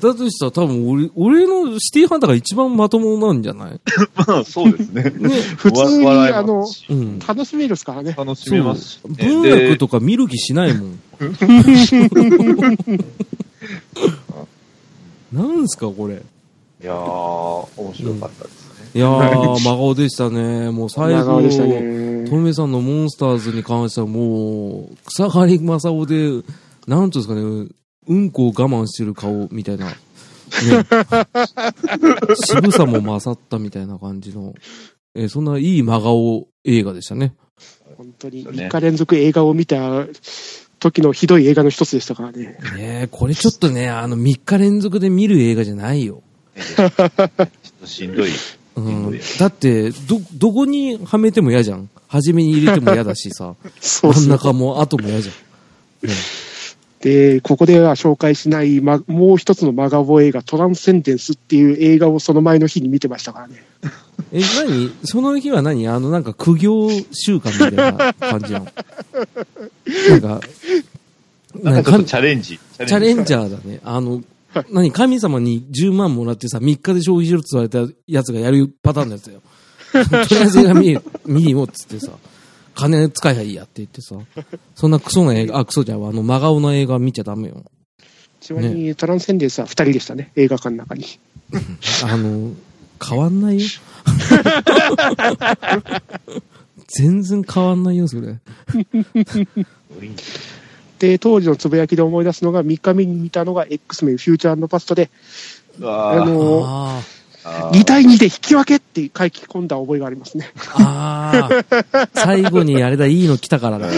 [0.00, 3.80] だとしたら多分俺、俺のシティハンターが一番まともなんじゃない？
[4.26, 5.04] まあ、そうですね。
[5.04, 5.10] ね。
[5.56, 7.18] 普通に、あの、しうん。
[7.20, 8.12] 楽しめるですからね。
[8.18, 9.14] 楽しそうめますし、ね。
[9.28, 10.98] 文学とか見る気しないもん。
[15.32, 16.16] なんすか、これ。
[16.16, 16.22] で
[16.82, 16.96] いやー、
[17.76, 18.61] 面白かったですね。
[18.94, 20.70] いやー、 真顔でしたね。
[20.70, 22.26] もう最後、長尾でしたね。
[22.28, 26.46] トメさんのモンスターズに関してはもう、草刈正雄で、
[26.86, 27.68] なんていうんですかね、
[28.08, 29.86] うんこを我慢してる顔みたいな。
[29.86, 29.94] ね。
[32.44, 34.54] 渋さも勝ったみたいな感じの、
[35.14, 37.34] えーそんないい真顔映画でしたね。
[37.96, 40.06] 本当にそうね3日連続映画を見た
[40.80, 42.44] 時のひどい映画の一つでしたからね。
[42.44, 42.58] ね
[43.04, 46.22] えこれちょっとね、あの3日連続で見る映画じゃないよ。
[46.56, 46.92] ちょっ
[47.80, 48.30] としんどい。
[48.74, 51.88] うん、だって、ど、どこにはめても嫌じゃん。
[52.08, 56.08] 初めに入れても嫌だしさ、 そうそう真ん中も後も嫌じゃん。
[56.08, 56.14] ね
[57.00, 63.64] で、ここでは紹介しない、ま、もう一つの真顔映画、トランセンデンスっていう映画をその前の日に見てましたからね。
[64.32, 64.92] え、何？
[65.04, 65.88] その日は何？
[65.88, 68.66] あの、なんか苦行習慣みたいな感じなの？
[71.62, 72.58] なんか、なんかチャレンジ。
[72.78, 73.44] チチャレンジャー。
[73.44, 73.80] ャーだね。
[73.84, 74.22] あの、
[74.70, 79.42] 何神様に10万もらってさ、3日で消費しろって言われたやつがやるパターンのやつだよ。
[79.92, 82.12] とりあえず映画見見に行こうっつってさ、
[82.74, 84.16] 金使えばいいやって言ってさ、
[84.74, 87.62] そんなクソな映画、あ、クソじゃん、あの、真顔の映画見ちゃダメよ。
[88.40, 91.04] ちなみにトランセンデンスは二人でしたね、映画館の中に。
[92.04, 92.54] あの、
[93.04, 93.66] 変わんないよ。
[96.88, 98.38] 全然変わんないよ、それ。
[101.02, 105.10] で、当時のつぶやきで思い出すのが、3日目に見たのが X メンフューチャーパストで、
[105.82, 107.02] あの、あ
[107.44, 110.50] 2対2で引き分けって書き込んだ覚えがありますね。
[110.74, 111.48] あ
[111.92, 113.88] あ、最後にあれだ、いいの来たからだ。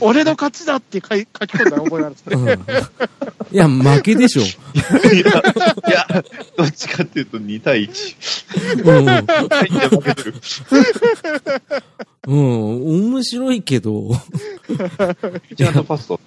[0.00, 2.36] 俺の勝ちだって書き込んだ覚えがあるんですね。
[2.36, 3.54] うん。
[3.54, 4.42] いや、負けでしょ。
[4.42, 4.50] いや、
[5.18, 6.24] いや、
[6.56, 8.82] どっちかっていうと2対1。
[8.82, 9.06] うん。
[9.08, 10.34] 2対1で負けてる。
[12.28, 13.10] うん。
[13.12, 14.10] 面白いけど、
[15.54, 16.20] ジャントファスト、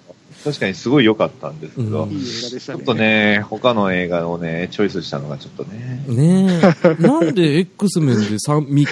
[0.44, 2.78] 確かにすごい良かったんですけど、うんいい映画でしたね。
[2.78, 6.04] ちょっとね、他の映画をね、チョイスしたのがちょっとね。
[6.08, 6.94] ねえ。
[7.02, 8.86] なんで X メンで 3, 3日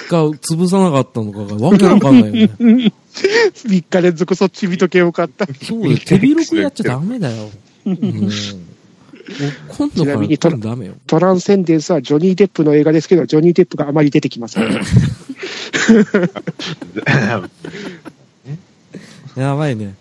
[0.54, 2.52] 潰さなかったのかがわけわかんないよね。
[2.58, 5.46] 3日連続そっち見とけよかった。
[5.46, 5.98] そうだよ。
[6.04, 7.50] 手広くやっちゃダメだよ。
[7.86, 7.94] うん。
[7.96, 8.30] もう
[9.68, 10.94] 今度から多分ダメよ。
[11.06, 14.64] トランセンデンスはジョニー・デップの映画ですけど、ジョニー・デップがあまり出てきません。
[19.36, 19.94] やばいね。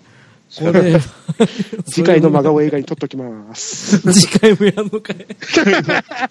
[0.60, 0.99] これ、
[1.86, 3.99] 次回の真顔映画に撮っときます。
[4.12, 5.26] 次回もやんのかい。
[5.39, 5.64] 次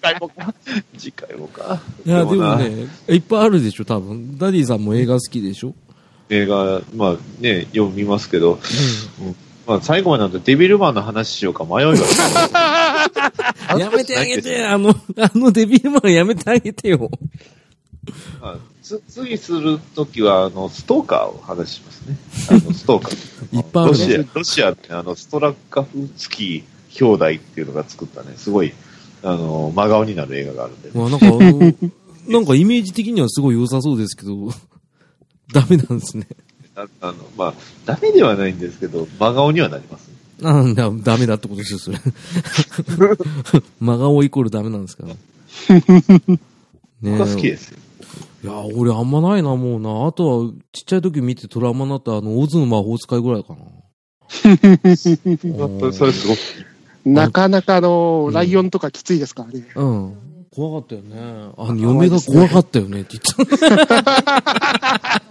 [0.01, 0.53] 回もか。
[0.97, 1.81] 次回もか。
[2.05, 4.37] いや、でもなね、いっぱいあるでしょ、多分。
[4.37, 5.73] ダディさんも映画好きでしょ？
[6.29, 8.59] 映画、まあね、読みますけど、
[9.65, 11.91] まあ最後までなるとデビルマンの話しようか迷いが
[13.75, 13.79] うん。
[13.79, 17.09] やめてあげて、あの、あのデビルマンやめてあげてよ。
[18.41, 22.17] まあつ次するときは、あの、ストーカーを話しますね。
[22.49, 23.57] あの、ストーカー。
[23.57, 28.73] いっぱいあるロシアね。、ロシアってあの、ストラッカフスキー兄弟っていうのが作ったね、すごい、
[29.23, 30.99] あの、真顔になる映画があるんで、ね。
[30.99, 31.73] まあなんかあの、
[32.27, 34.49] なんかイメージ的にはすごい良さそうですけど、
[35.53, 36.27] ダメなんですね。
[36.75, 37.53] ああの、まあ、
[37.85, 40.15] ダメではないんですけど、真顔にはなります、ね。
[40.41, 41.99] なんだ、ダメだってことですよ、それ。
[43.79, 45.09] 真顔イコールダメなんですから。
[45.09, 46.39] ね
[47.01, 47.79] 僕は好きですよ。
[48.43, 50.07] いや、俺あんまないな、もうな。
[50.07, 53.59] あとは、ちっちゃい時見てトラウマになったあの、オズの魔法使いぐらいかな。
[55.79, 56.39] まあそれすごく、
[57.05, 59.65] なかなかあの、ライオンとかきついですからね。
[59.75, 60.13] うん。
[60.53, 61.15] 怖かったよね。
[61.57, 65.21] あの、嫁が怖かったよねって言った。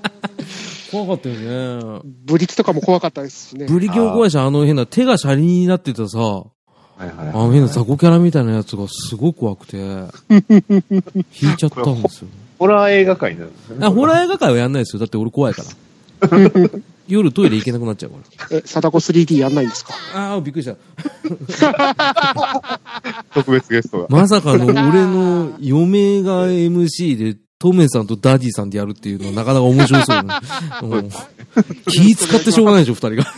[0.91, 2.01] 怖かったよね。
[2.25, 3.67] ブリキとかも怖かったですしね。
[3.67, 6.47] ブリキも怖いし、あの変な手が車輪になってたさ、は
[7.05, 10.09] いはいあの変な雑魚キャラみたいなやつがすごく怖くて、 引
[11.53, 12.29] いちゃったんですよ。
[12.59, 13.87] ホラー映画界になるんですよね。
[13.87, 15.01] あ、ホラー映画界はやんないですよ。
[15.01, 15.69] だって俺怖いから。
[17.09, 18.17] 夜トイレ行けなくなっちゃうか
[18.51, 18.57] ら。
[18.59, 19.95] え、貞子 3D やんないんですか？
[20.15, 20.77] ああ、びっくりした。
[23.35, 24.07] 特別ゲストが。
[24.09, 30.35] まさかの俺の嫁が MC で、トメさんとダディさんでやるっていうのはなかなか面白そうだね。
[30.83, 31.11] うん
[31.91, 33.33] 気使ってしょうがないでしょ、二人が。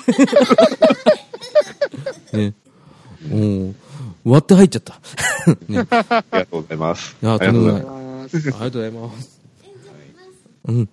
[2.33, 2.53] ね。
[3.31, 3.77] うん。
[4.25, 4.99] 割って入っちゃった。
[5.69, 5.87] ね。
[5.91, 7.17] ありがとうございます。
[7.23, 7.85] いやありがとうございあ
[8.35, 8.49] ます。
[8.51, 9.41] ーありがとうございます。
[10.67, 10.89] うん。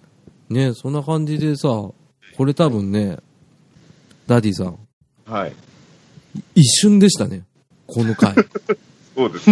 [0.49, 3.17] ねそんな感じでさ、これ多分ね、
[4.27, 4.77] ダディさん、
[5.25, 5.53] はい。
[6.53, 7.43] 一瞬でしたね。
[7.87, 8.35] この回。
[9.15, 9.45] そうです。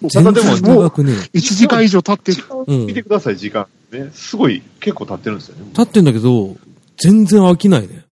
[0.00, 2.44] 全ただでも然長くね1時間以上経ってる。
[2.66, 3.66] うん見てください、時間。
[3.92, 4.10] ね。
[4.14, 5.70] すごい、結構経ってるんですよね。
[5.74, 6.56] 経ってんだけど、
[6.96, 8.04] 全然飽きないね。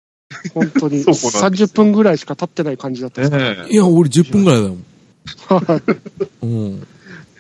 [0.53, 1.03] 本当に。
[1.05, 3.29] そうなんです30分ぐらいしか経ってない感じだった。
[3.29, 4.77] ねいや、俺10分ぐらいだよ。
[5.49, 5.81] は
[6.43, 6.87] いうん。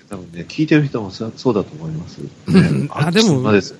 [0.09, 2.18] 多分ね、聞いてる人もそそうだと思います。
[2.20, 3.74] んあでもそうです。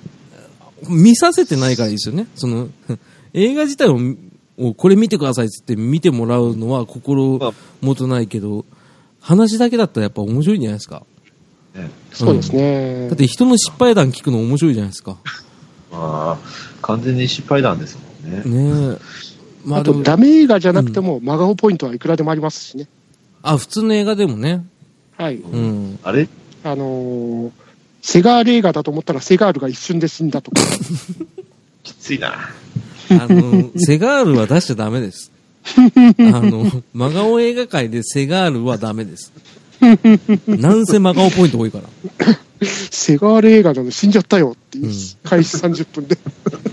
[0.89, 2.27] 見させてないからいいですよね。
[2.35, 2.69] その、
[3.33, 3.99] 映画自体を、
[4.57, 8.65] をこれ見てくださいっつって見てもらうのは心もとないけど、
[9.19, 11.03] 話だけだったらやっぱ面白いんじゃないですか。
[11.75, 13.17] ねそうですねだっ。
[13.17, 15.17] て人の失敗談聞くの面白いじゃないですか。
[15.91, 16.37] まあ、
[16.81, 18.89] 完全に失敗談ですもんね。
[18.89, 19.27] ねえ。
[19.65, 22.87] まああと、ダメ映画じゃなくても、真顔ポイントはいくらでもありますしね。
[23.41, 24.65] あ、普通の映画でもね。
[25.17, 25.35] はい。
[25.35, 25.99] うん。
[26.03, 26.27] あれ？
[26.63, 27.51] あのー
[28.01, 30.61] セガール映画だと思ったらセガールが一瞬で死んだとか。
[31.83, 32.33] きついな。
[33.09, 35.31] あの、セガールは出しちゃダメです。
[35.75, 39.33] あの、真顔映画界でセガールはダメです。
[40.47, 41.83] なんせ真顔ポイント多いから。
[42.61, 44.93] セガール映画なの死んじゃったよっていう、うん
[45.23, 46.17] 開始30分で。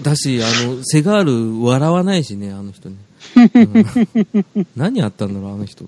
[0.02, 1.24] だし、あの、セガー
[1.58, 2.96] ル笑わないしね、あの人ね。
[4.54, 5.84] うん何あったんだろう、あの人。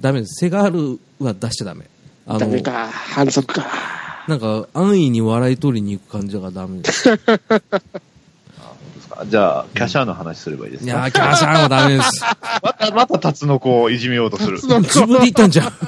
[0.00, 0.34] ダメです。
[0.40, 1.86] セガールは出しちゃダメ。
[2.26, 3.66] あの、ダメか、反則か。
[4.28, 7.08] なんか、安易に笑い取りに行く感じがダメです。
[9.28, 10.90] じゃあ、キャシャーの話すればいいですか？
[10.90, 12.22] いやー、キャーシャーはダメです。
[12.62, 14.58] また、またタツノコをいじめようとする。
[14.58, 14.66] 自
[15.06, 15.72] 分で言ったんじゃん。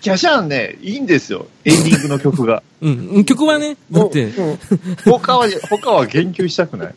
[0.00, 1.46] キャシャーンね、いいんですよ。
[1.64, 2.62] エンディングの曲が。
[2.80, 4.58] うん、曲はね、だって、うん
[5.04, 6.94] 他は、他は言及したくない。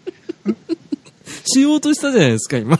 [1.46, 2.80] しようとしたじゃないですか、今。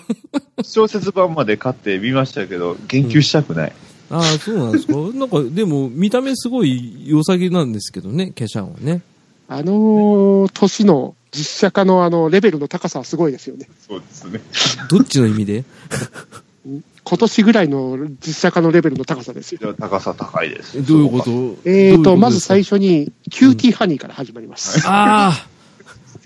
[0.64, 3.74] 小説版まで買って見ましたけど、言及したくない。
[4.10, 4.94] ああ、そうなんですか？
[5.18, 9.02] なんか、でも、見た目すごい良さげなんですけどね、キャシャンはね。
[9.48, 13.68] あのー年の実写化のあの、レベルの高さはすごいですよね。
[13.88, 14.42] そうですね。
[14.90, 15.64] どっちの意味で？
[16.66, 19.74] 言 今年ぐらいの実写化のレベルの高さですよ。
[19.80, 20.78] 高さ高いです。
[20.78, 21.32] えどういうこと？
[21.66, 22.76] えーと、まず最初。
[22.76, 24.82] 初に、キューティーハニーから始まります。
[24.88, 25.48] あ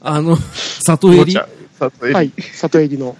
[0.01, 0.37] あ、あの、
[0.85, 1.35] サト
[1.79, 2.07] エリ？
[2.07, 3.15] サトエリはい、サトエリの。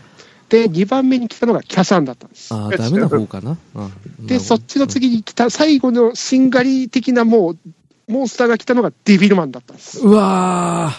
[0.50, 2.54] で、2番目に来たのがキャシャーンだったんです。
[2.54, 3.58] ああ、ダメな方かな？
[3.76, 3.90] あ
[4.20, 7.58] で、そっちの次に来た、最後のしんがり的なもう、
[8.08, 10.00] モンスターが来たのがデビルマンだったんです。
[10.00, 10.92] うわ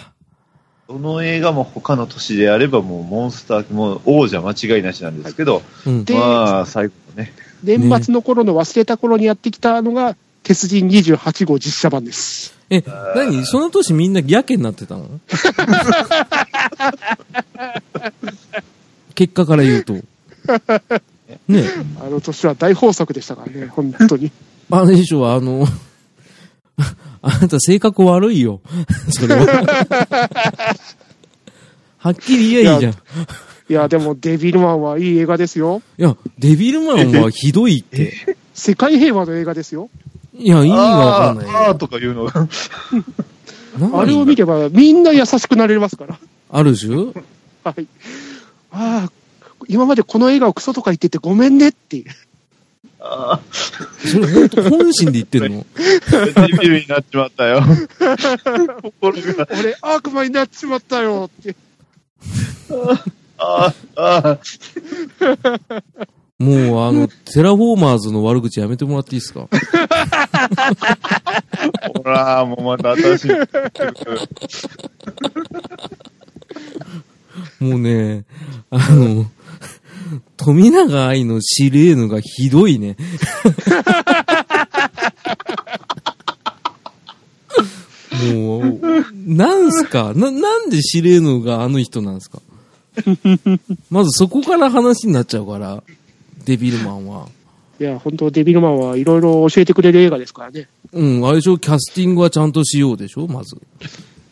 [0.87, 5.89] どの映画も他の年であればもうモンスター、もう王者間違いなしなんですけど、ー。
[5.89, 6.05] うん。
[6.05, 7.33] でまあ、最後のね、
[7.63, 10.15] 年末の頃の忘れた頃にやってきたのが、
[10.47, 12.55] 鉄人28号実写版です。
[12.69, 12.81] え、
[13.13, 13.45] 何？
[13.45, 15.19] その年みんなやけになってたの？
[19.13, 19.95] 結果から言うと。
[21.49, 21.65] ね
[21.99, 24.31] あの年は大豊作でしたからね、本当に。
[24.71, 25.67] あれでしょ、あの、
[27.21, 28.61] あなた性格悪いよ。
[29.11, 29.45] それは。
[31.97, 32.93] はっきり言えばいいじゃん。
[32.93, 32.95] い
[33.69, 35.81] いや、でもデビルマンはいい映画ですよ。
[35.97, 38.37] や、デビルマンはひどいって。
[38.53, 39.89] 世界平和の映画ですよ。
[40.37, 41.57] いや、意味がわかんないよ。
[41.57, 42.47] あーとか言うのが、
[43.79, 43.99] 何？
[43.99, 46.19] あれを見ればみんな優しくなれますから。
[46.51, 46.95] ある種？
[46.95, 47.11] は
[47.71, 47.87] い。
[48.71, 49.11] ああ、
[49.67, 52.05] 今までこの映画をクソとか言っててごめんねっていう。
[52.99, 53.39] あ
[53.99, 55.63] それ本当本心で言ってんの？
[55.63, 57.61] ーデビルになっちまったよ。
[58.81, 61.55] 心が、俺、悪魔になっちまったよって。
[62.69, 63.03] あ
[63.37, 64.39] あ、ああ、
[66.39, 69.47] もう、あの、 テラフォーマーズの悪口やめてもらっていいですか？
[71.95, 73.31] ほら、もうまた新しい。
[77.63, 78.25] もうね、
[78.69, 79.25] あの、
[80.37, 82.95] 富永愛のシレーヌがひどいね。
[88.35, 88.79] もう、
[89.25, 90.13] なんすか？
[90.15, 92.39] な、なんでシレーヌがあの人なんですか？
[93.89, 95.83] まずそこから話になっちゃうから、
[96.47, 97.27] デビルマンは。
[97.79, 100.67] いや、本当デビルマンはいろいろ教えてくれる映画ですからね。
[100.93, 101.57] うん、あれでしょ？
[101.57, 103.27] キャスティングはちゃんとしようでしょ？
[103.27, 103.57] まず。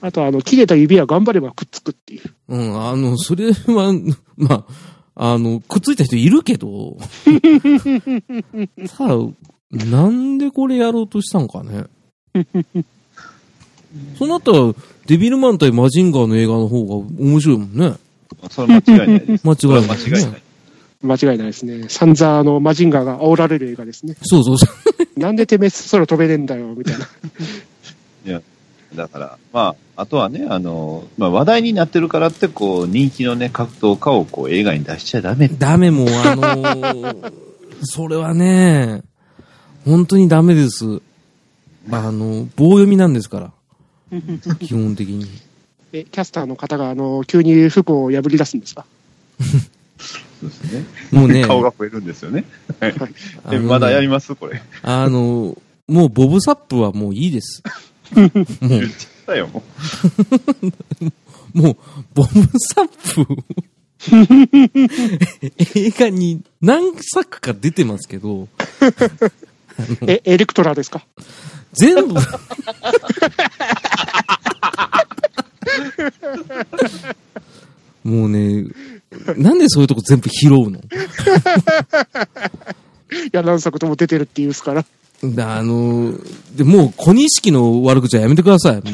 [0.01, 2.21] あと、あの、切れた指は頑張ればくっつくっていう。
[2.47, 3.93] うん、あの、それは、
[4.37, 4.65] ま
[5.15, 6.97] あ、あの、くっついた人いるけど、
[8.87, 9.17] さあ、
[9.71, 11.85] なんでこれやろうとしたんかね？
[14.17, 14.73] そうなったら、
[15.05, 17.93] デビルマン対マジンガーの映画の方が面白いもんね。
[18.49, 19.47] それ間違いないです。
[19.47, 20.41] 間違いない、間違いない。
[21.05, 21.85] 間違いないですね。
[21.89, 24.15] 散々あの、マジンガーが煽られる映画ですね。
[24.23, 24.67] そうそうそ
[25.15, 25.19] う。
[25.19, 27.07] なんでてめえ空飛べねえんだよ、みたいな。
[28.95, 35.49] だから、まあ、あとはね、あの、まあ、話題になってるからって、こう、人気のね、格闘家をこう、映画に出しちゃダメ。
[35.49, 37.33] ダメもう、あのー
[37.83, 39.01] それはね、
[39.83, 41.01] 本当にダメです。
[41.91, 43.51] あの、棒読みなんですから。
[44.59, 45.25] 基本的に。
[45.91, 48.85] え、キャスターの方が、あの、急に服を破り出すんですか？
[50.41, 50.85] そうですね。
[51.11, 52.45] もうね、 顔が増えるんですよね。
[52.79, 52.95] はい
[53.51, 54.33] えまだやります？
[54.35, 54.61] これ。
[54.83, 55.57] あの、
[55.87, 57.61] もうボブサップはもういいです。
[58.13, 58.29] も
[58.61, 59.63] 言っちゃったよ、も
[61.01, 61.05] う。
[61.05, 61.77] う、もう、
[62.13, 62.87] ボブサッ
[63.25, 63.43] プ、
[65.79, 68.47] 映画に何作か出てますけど、
[70.07, 71.05] え、エレクトラですか？
[71.73, 72.13] 全部、
[78.03, 78.65] もうね、
[79.37, 80.79] なんでそういうとこ全部拾うの？
[80.79, 80.83] い
[83.31, 84.85] や、何作とも出てるって言うんですから。
[85.23, 86.13] だあの、
[86.55, 88.81] でもう小錦の悪口はやめてください。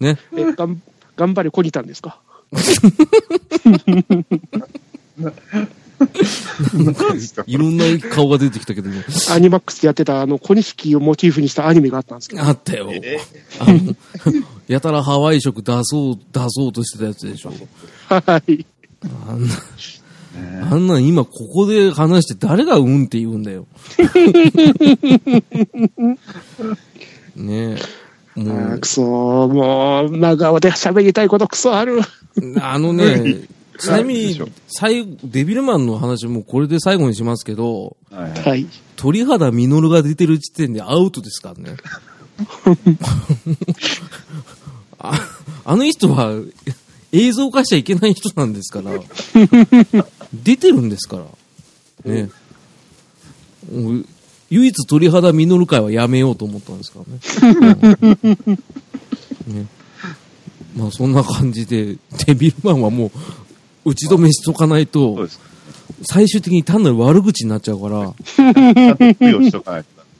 [0.00, 0.18] ね。
[0.36, 0.80] え、がん、
[1.16, 2.20] 頑張れこにたんですか？
[7.46, 8.96] いろんな顔が出てきたけども、
[9.30, 12.42] アニマックスでやってた、あの、小錦をモチーフにしたアニメがあったんですけど。
[12.42, 12.90] あったよ。
[14.66, 17.52] やたらハワイ食出そう、出そうとしてたやつでしょ。
[18.08, 18.66] はい。
[19.28, 19.54] あんな、
[20.70, 23.66] あんなん今ここで話して誰がうんって言うんだよ。
[27.36, 27.78] ねえ。
[28.38, 32.00] もうく、そー、もう、真顔で喋りたいことくそある。
[32.60, 33.48] あのね、
[33.78, 38.66] ちなみに最後、デビルマンの話もこれで最後にしますけど、はい。
[38.96, 41.76] 鳥肌実が出てる時点でアウトですからね。
[44.98, 45.12] あ
[45.64, 46.34] あの人は
[47.12, 48.92] 映像化しちゃいけない人なんですから。
[50.32, 51.24] 出てるんですか
[52.04, 52.12] ら。
[52.12, 52.30] ね。
[54.50, 58.18] 唯一鳥肌実会はやめようと思ったんですからね。
[59.46, 59.66] うんね
[60.76, 63.10] まあそんな感じで、デビルマンはもう
[63.88, 65.28] 打ち止めしとかないと。
[66.02, 68.14] 最終的に単なる悪口になっちゃうから。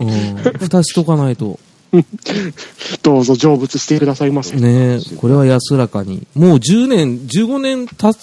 [0.01, 1.59] うん、蓋しとかないと。
[3.03, 4.57] どうぞ成仏してくださいませ。
[4.57, 6.27] ねえ、これは安らかに。
[6.35, 8.19] もう10年、15年経つ、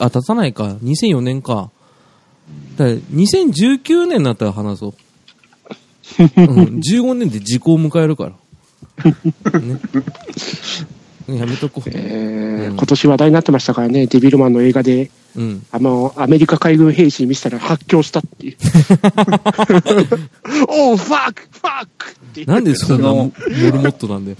[0.00, 0.76] あ、経たないか。
[0.82, 1.70] 2004年か。
[2.76, 4.94] だから2019年になったら話そう。
[6.18, 8.30] うん、15年で時効を迎えるから。
[9.60, 9.80] ね。
[11.28, 11.88] やめとこう。
[11.88, 12.44] えーうん
[12.76, 15.66] 今年話題になってましたからね、デビルマンの映画で、うん。
[15.70, 18.56] あの、アメリカ海軍兵士に見せたら発狂したっていう。
[20.68, 22.44] おう、ファックファックって。
[22.44, 24.36] なんでそんなモルモットなんだよ。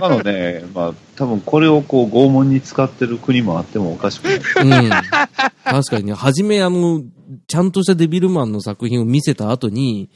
[0.00, 4.24] なので、まあ、多分これをこう拷問に使ってる国もあってもおかしく
[4.64, 4.84] ない。
[4.84, 4.90] うん。
[4.90, 7.02] 確かにね、初めあの、
[7.46, 10.10] ちゃんとしたデビルマンの作品を見せた後に、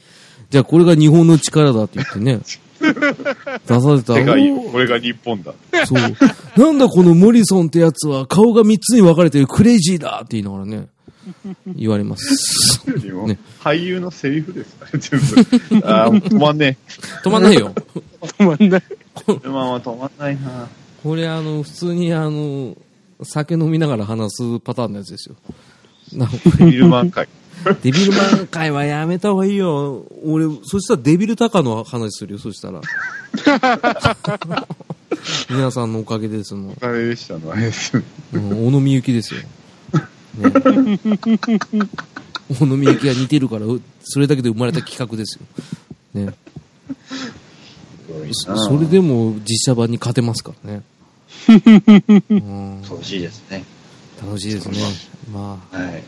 [0.49, 2.39] じゃあこれが日本の力だって言ってね、
[2.79, 5.53] 出された世界これが日本だ。
[5.85, 6.61] そう。
[6.61, 10.87] なんだこのモリソンってやつは顔が3つに分かれてるクレイジーだって言いながらね、
[11.75, 12.89] 言われます。
[12.89, 15.19] ね俳優のセリフですから、全
[15.81, 15.87] 部。
[15.87, 16.77] ああ、止まんね
[17.23, 17.73] 止まんないよ。
[18.21, 18.83] 止まんない。
[18.89, 18.99] え。
[19.39, 20.67] 車は止まんないな。
[21.03, 22.75] これあの、普通にあの、
[23.23, 25.35] 酒飲みながら話すパターンのやつですよ。
[26.13, 27.27] なんかビルマン会。
[27.83, 30.05] デビルマン会はやめた方がいいよ。
[30.23, 32.81] 俺、そしたらデビルタカの話するよ、そしたら。
[35.49, 36.77] 皆さんのおかげですもん。
[36.81, 38.01] あれでしたの、あれです。
[38.33, 39.41] うん、小野みゆきですよ。
[39.41, 39.47] ね、
[42.57, 45.45] 小野みゆきが似てるから、うそれだけで生まれた企画ですよ。
[46.13, 46.33] ね、
[48.31, 50.81] そそれでも実写版に勝てますからね。
[52.29, 53.63] うん、恐ろしいですね。
[54.21, 54.77] 楽しいですね。
[55.31, 56.03] まあ、はい。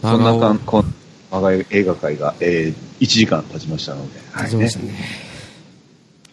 [0.00, 0.94] まあそんなかん、こん、
[1.30, 4.94] 我が映画界が、えー、1時間経ちましたので、はい、ね勝ちましたね。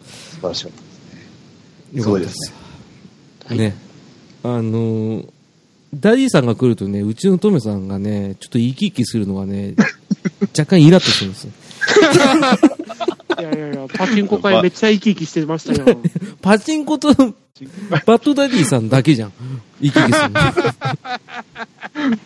[0.04, 1.98] 素晴らしかったですね。
[1.98, 2.54] よかったですす。
[3.46, 3.74] はいね。
[4.42, 5.30] あのー
[5.92, 9.74] ダディさんが来るとね、うちのトメさんがね、ちょっと生き生きするのがね、
[10.56, 11.52] 若干イラッとするんですよ。
[13.38, 15.98] いやいやいや、パチンコ回めっちゃ生き生きしてましたよ。
[16.42, 19.32] パチンコと、バッドダディさんだけじゃん。
[19.80, 20.40] 生き生きするの。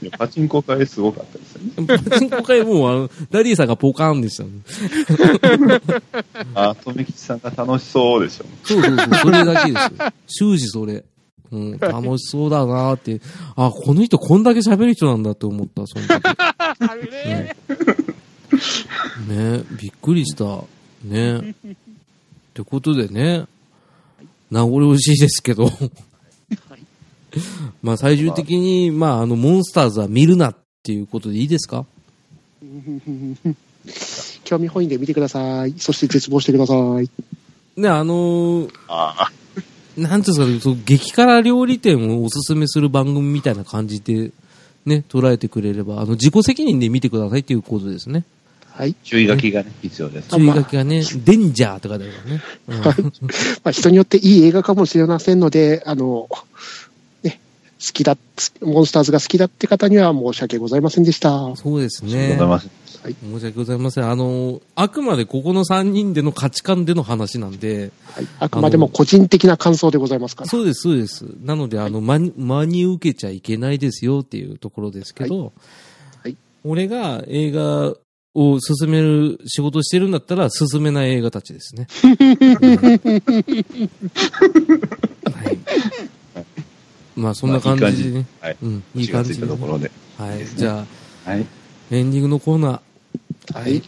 [0.03, 1.99] いやパチンコ回すごかったですよね。
[2.11, 4.51] パチンコ回もう、あの、ダディさんがポカーンでしたね。
[6.55, 8.45] あ、とめきちさんが楽しそうでしょ。
[8.65, 10.53] そうそうそう、それだけですよ。
[10.57, 11.05] 終始それ。
[11.51, 13.21] うん、楽しそうだなーって。
[13.57, 16.23] あ、この人こんだけ喋る人なんだって思った、その時。
[17.15, 17.55] ね
[19.29, 20.65] ねびっくりした。
[21.05, 21.43] ねっ
[22.55, 23.47] てことでね、
[24.51, 25.71] 名残惜しいですけど、
[27.83, 31.85] まあ最終的に、まああの、モンスターズは見るなっていうことでいいですか？
[34.45, 35.75] 興味本位で見てください。
[35.79, 37.11] そして絶望してください。
[37.77, 39.31] ね、あのーあ
[39.97, 44.33] なんていうんですかね、そう激辛料理店をおすすめする番組みたいな感じで、
[44.87, 48.25] ね、捉えてくれれば、あの、自己責任で見てくださいっていうことですね。
[48.77, 48.95] はい。
[49.05, 50.31] 注意書きがね、必要です。
[50.31, 52.43] 注意書きがね、デンジャーとかだからね。
[52.67, 52.93] うんま
[53.67, 56.29] あ、人によっていい映画かもしれませんので、あの、
[57.23, 57.41] ね、
[57.79, 58.17] 好きだ、
[58.63, 61.31] モンスターズが好きだって方には申し訳ございませんでした。
[61.33, 62.49] はそうですねざい。
[62.49, 62.69] ます。
[63.05, 64.11] 申し訳ございません。
[64.11, 68.27] あの、あくまでここの3人での価値観での話なんで、い。
[68.41, 70.51] あくまでも個人的な感想でございますから。
[70.51, 71.25] そうです、そうです。
[71.45, 75.55] なので、あの、真に真に受けちゃいけないですよっていうところですけど、はい
[76.67, 77.95] 俺が映画
[78.35, 81.87] を進める仕事してるんだったら、進めない映画たちですね。
[85.33, 85.59] はい。
[87.17, 88.27] まあ、そんな感じでね。
[88.41, 88.57] はい。
[88.63, 89.91] うん、いい気がつい感じところで。
[90.19, 90.45] はい。
[90.57, 90.85] じゃ
[91.25, 91.41] はい。
[91.41, 91.45] あ、
[91.93, 93.59] エンディングのコーナー。
[93.61, 93.83] はい。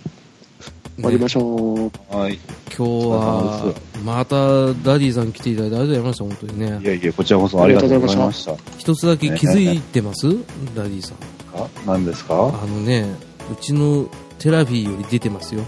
[0.96, 2.16] 終わりましょう。
[2.16, 2.38] はい。
[2.76, 3.74] 今日は、
[4.04, 6.84] またダディさん来ていただいてありがとうございました、本当にねい。
[6.86, 8.54] やいや、こちらこそありがとうございました。
[8.78, 10.28] 一つだけ気づいてます？
[10.74, 11.16] ダディさん。
[11.52, 12.34] か何ですか？
[12.48, 13.06] あのね、
[13.52, 15.62] うちのテラフィーより出てますよ。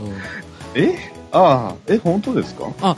[0.00, 1.10] う んえ？
[1.32, 2.96] ああ、え、本当ですか？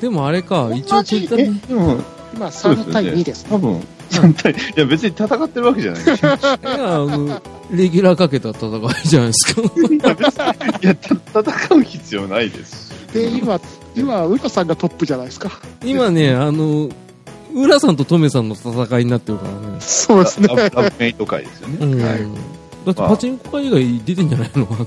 [0.00, 1.98] でもあれか、一応ツイッターえ、に、でも、
[2.34, 3.46] 今そう3対2です。
[3.46, 6.02] 多分、3対、いや別に戦ってるわけじゃない。
[6.02, 7.40] いいや、あの、
[7.70, 9.62] レギュラーかけた戦いじゃないですか。
[9.62, 12.92] や、別に、いや、た戦う必要ないです。
[13.14, 13.60] で、今、
[13.96, 15.50] 今、ウロさんがトップじゃないですか。
[15.84, 16.88] 今ね、あの、
[17.54, 19.80] 浦さんとトメさんの戦いになってるからね。
[19.80, 20.48] そうですね。
[20.48, 21.78] ラブメイト会ですよね。
[21.80, 22.02] うん。
[22.02, 22.18] はい。
[22.86, 24.66] だってパチンコ会以外出てんじゃないの？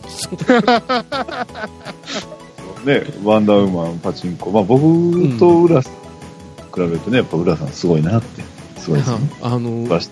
[2.86, 4.51] ね、ワンダーウーマン、パチンコ。
[4.51, 4.82] まあ僕
[5.39, 5.99] と浦さん、比
[6.78, 8.43] べるとね、やっぱ浦さんすごいなって。
[8.80, 9.18] すごいですね。
[9.41, 10.09] あの素晴、らしい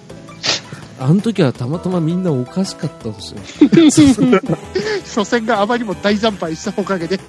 [0.97, 3.39] あの時はたまたまみんなおかしかったんですよ。
[5.03, 7.20] 初戦があまりにも大惨敗したおかげで。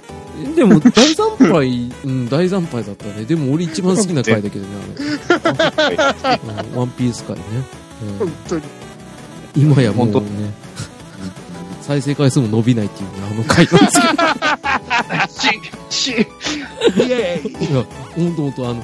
[0.55, 3.25] でも、大惨敗、うん、大惨敗だったね。
[3.25, 5.95] でも俺一番好きな回だけどね、あれ。
[6.73, 7.43] うんワンピース回ね。
[8.03, 8.61] うん本当に。
[9.55, 10.23] 今やもうね本、
[11.81, 14.01] 再生回数も伸びないっていうね、あの回なんです
[15.49, 15.57] け
[15.89, 15.89] ど。
[15.89, 17.83] し、し、イエーイいや、
[18.15, 18.83] ほんとほんと、あの、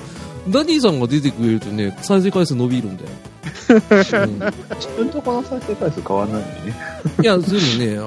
[0.49, 3.09] ダディさんが出てくれるとね、再生回数伸びるんだよ。
[3.63, 6.75] 自分とこの再生回数変わらないのにね。
[7.17, 8.01] うん、いや、でもね、あ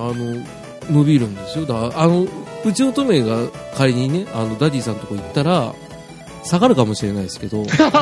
[0.90, 1.66] の、伸びるんですよ。
[1.66, 2.26] だあの、
[2.65, 3.39] うちのトメが
[3.77, 5.75] 仮にね、あの、ダディさんのとこ行ったら、
[6.45, 8.01] 下がるかもしれないですけど、申し訳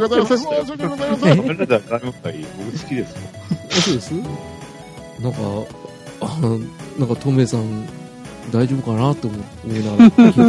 [0.00, 0.38] ございません。
[0.38, 1.36] 申し訳ございません。
[1.36, 3.14] 僕好きです。
[3.70, 4.12] そうです？
[5.20, 5.38] なんか、
[6.22, 6.58] あの、
[6.98, 7.86] なんかトメさん、
[8.50, 10.40] 大丈夫かなって思思いながら聞いて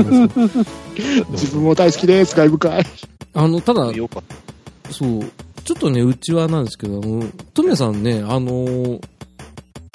[1.25, 1.41] ます。
[1.43, 2.85] 自分も大好きです、外部会。
[3.33, 3.91] あの、ただ。
[4.89, 5.31] そう、
[5.63, 9.01] ちょっとね、うちはなんですけど、あの、トメさんね、あのー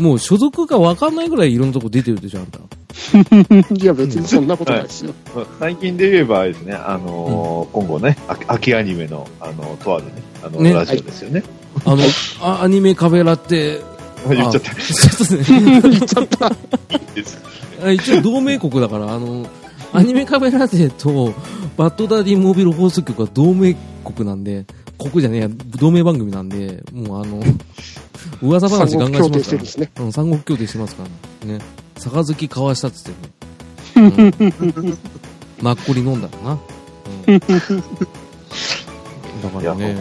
[0.03, 2.59] もう所属がわかんないぐらいいろんなとこ出てるでしょ、あんた。
[3.75, 5.15] いや、別にそんなことないですよ。
[5.35, 10.11] ま あ最近で言えばあれですね、あのー今後ね、秋秋アニメの、あの、とあるね、
[10.43, 11.43] あの、ねラジオですよね。
[11.87, 12.03] あの、
[12.43, 13.81] あアニメカフェラって、
[14.29, 14.71] 言っちゃった。
[14.73, 17.93] あちょっとね、言っちゃった。
[17.93, 19.47] 一応同盟国だから、あの、
[19.95, 21.33] アニメカフェラテと、
[21.79, 23.75] バッドダディモービル放送局は同盟
[24.05, 24.67] 国なんで、
[24.99, 27.43] 国じゃねえや、同盟番組なんで、もうあの、
[28.43, 29.91] 噂話ガンガンしますからしてるんですね。
[29.99, 31.05] うん、三国協定してますか
[31.45, 31.61] らね。
[31.99, 33.33] 杯交わしたっつってね。
[33.97, 34.13] うん、
[35.63, 36.59] マッコリ飲んだろうな。
[37.29, 37.49] うん、 だ
[39.51, 39.97] からね、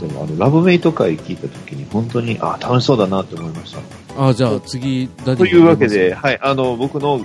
[0.00, 4.28] でも、あの、ラブメイト回聞いたときに、本当に、あ、楽しそうだなって思いました。
[4.28, 7.24] あ、じゃあ次、ダディというわけで、はい、あの、僕の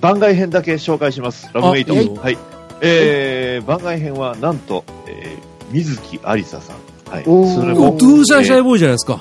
[0.00, 1.48] 番外編だけ紹介します。
[1.54, 1.94] ラブメイト。
[1.94, 2.38] はい。
[2.82, 6.76] えー、番外編は、なんと、えー、観月ありささん。
[7.10, 7.24] はい。
[7.24, 7.30] そ
[7.64, 9.20] れも、 Too Shy Shy Bo y じゃないですか。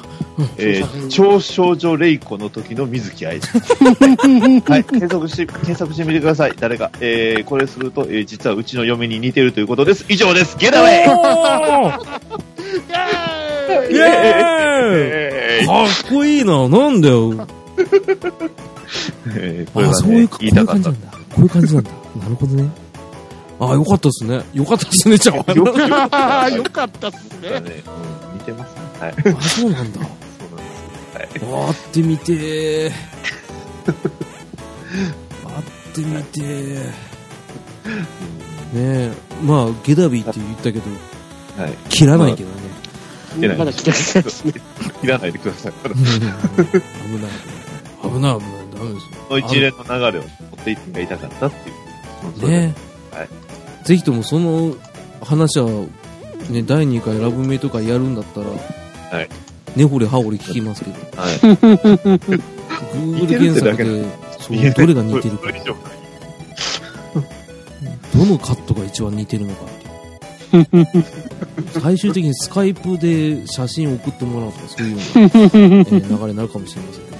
[0.58, 3.62] えー、超少女 REIKOの時の観月ありささん。
[4.68, 6.54] はい、検索して、検索してみてください。
[6.60, 6.92] 誰か。
[7.00, 10.06] えー、これすると、えー、実はうちの嫁に似てるということです。
[10.10, 10.58] 以上です。
[10.58, 10.96] Get away
[13.96, 17.34] イエーイえーかっこいいな、なんだよ。
[19.38, 21.02] えーこれあ、はねそういう、こうい言いうたかった感じなん。
[21.02, 21.12] だ。
[21.12, 21.92] こういう感じなんだ。
[22.22, 22.70] なるほどね。
[23.60, 24.44] あ、よかったっすね。
[24.54, 25.52] よかったっすね、じゃあ。
[25.54, 25.82] よく
[26.12, 27.50] ああ、よかったっすね。
[27.50, 27.84] だね。
[28.34, 28.82] うん、似てますね。
[29.00, 29.14] はい。
[29.38, 30.00] あ、そうなんだ。
[30.02, 30.12] そう
[30.56, 30.64] な
[31.26, 31.46] んです。
[31.46, 31.68] はい。
[31.68, 32.92] 会ってみてー。
[32.92, 33.94] 会
[35.62, 36.86] ってみてー。
[38.74, 39.12] ねえ。
[39.44, 40.82] まあ、ゲダビーって言ったけど、
[41.58, 41.74] はい。
[41.90, 42.56] 切らないけどね。
[43.40, 44.54] てないまだ来てないですね。
[45.02, 45.72] 切らないでください。
[45.72, 46.12] こ危ない。
[46.12, 46.20] 危
[47.20, 47.30] な
[48.10, 48.40] い、危ない。
[48.74, 49.26] ダメですよ。
[49.30, 50.28] の一連の流れを持
[50.62, 51.74] っていってが痛かったってい
[52.46, 52.50] う。
[52.50, 52.76] ね
[53.12, 53.45] はい
[53.86, 54.76] ぜひともその
[55.22, 55.70] 話は、
[56.50, 59.30] ね、第2回ラブメイト会やるんだったら、はい。
[59.76, 61.36] 根掘り葉掘り聞きますけど、はい。
[62.96, 64.06] Google 検索で、
[64.40, 65.52] そう、どれが似てるか
[68.16, 69.66] どのカットが一番似てるのか。
[71.82, 77.15] 最終的にスカイプで写真送ってもらうとか、そういうような、えー流れになるかもしれません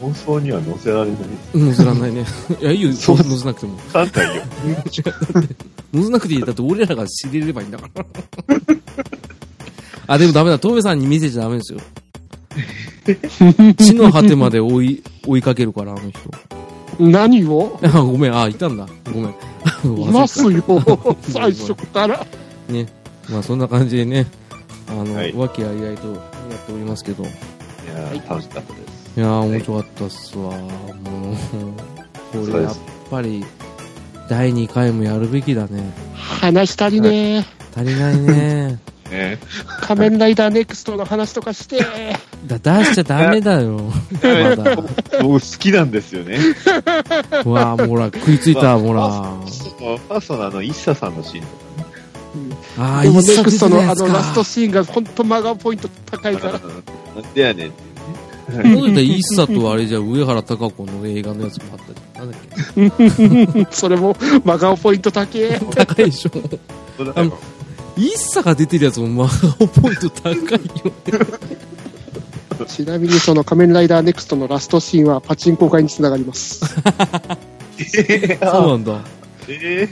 [0.00, 1.20] 放送には載せられない。
[1.52, 2.24] 載せらんないね。
[2.60, 3.78] いや、いいよ、そう載せなくても。
[3.92, 4.42] 簡単よ。
[5.92, 6.40] 載せなくていい。
[6.40, 8.06] だって俺らが知れればいいんだから。
[10.14, 10.58] あ、でもダメだ。
[10.58, 11.80] トメさんに見せちゃダメですよ。
[13.76, 16.18] 地の果てまで追い、追いかけるから、あの人。
[16.98, 17.78] 何を？
[17.82, 18.36] あ、ごめん。
[18.36, 18.86] あ、いたんだ。
[19.04, 19.34] ごめん。
[20.08, 21.16] いますよ。
[21.22, 22.26] 最初から。
[22.68, 22.86] ね。
[23.28, 24.26] まあ、そんな感じでね、
[24.88, 26.18] あの、はい和気あいあいとや
[26.56, 27.24] っておりますけど。
[27.24, 28.87] いいやー楽しかったです。
[29.16, 30.56] やー、面白かったっすわ。
[30.56, 31.32] も
[32.32, 32.76] う、これやっ
[33.10, 33.44] ぱり、
[34.28, 35.92] 第2回もやるべきだね。
[36.14, 37.46] 話したりね。
[37.74, 38.78] 足りないね。
[39.10, 39.38] ね
[39.80, 41.78] 仮面ライダーネクストの話とかして。
[42.46, 43.80] だ、出しちゃダメだよ。
[44.22, 44.76] まだ。
[45.22, 46.38] 僕好きなんですよね。
[47.44, 49.08] うわぁ、もうほら、食いついた、ほら。
[49.08, 51.68] ファーストのあの、イッサさんのシーンとか
[52.78, 56.52] ああ、でもネクストのあのラストシーンが本当真顔ポイント高いから。
[56.52, 57.87] なんでやねんって。
[58.50, 62.30] そういイッサとあれじゃ上原多香子の映画のやつもあったじゃん。
[62.30, 65.58] なんだっそれも真顔ポイント高え。
[65.60, 66.30] け高いでしょ。
[67.98, 70.62] イッサが出てるやつも真顔ポイント高いよね。
[72.66, 76.60] ちなみにその仮面ライダーネクストのラストシーンはパチンコ回につながります。
[77.78, 79.00] え ーそうなんだ。
[79.48, 79.88] え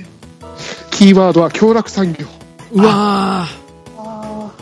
[0.90, 2.26] キーワードは強楽産業。
[2.72, 3.65] うわー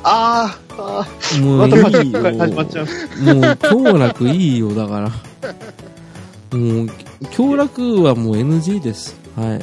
[0.06, 1.06] ああ
[1.40, 2.22] も、ういいよ。
[2.22, 2.86] 始まっちゃう。
[3.34, 6.58] もう、強楽いいよ、だから。
[6.58, 6.90] もう、
[7.30, 9.16] 強楽はもう NG です。
[9.34, 9.58] は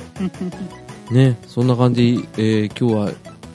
[1.10, 1.14] い。
[1.14, 3.14] ね、そんな感じ、えー、今日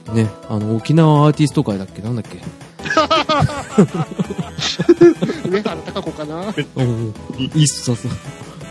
[0.08, 2.38] は、ね、あの、沖縄アーティスト会だっけなんだっけ
[5.48, 6.54] 上原多香子かな。
[6.76, 8.08] うん、いっささ。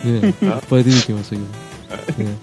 [0.06, 0.34] ね、いっ
[0.70, 1.36] ぱい出てきました
[2.16, 2.30] けど。
[2.30, 2.38] ね。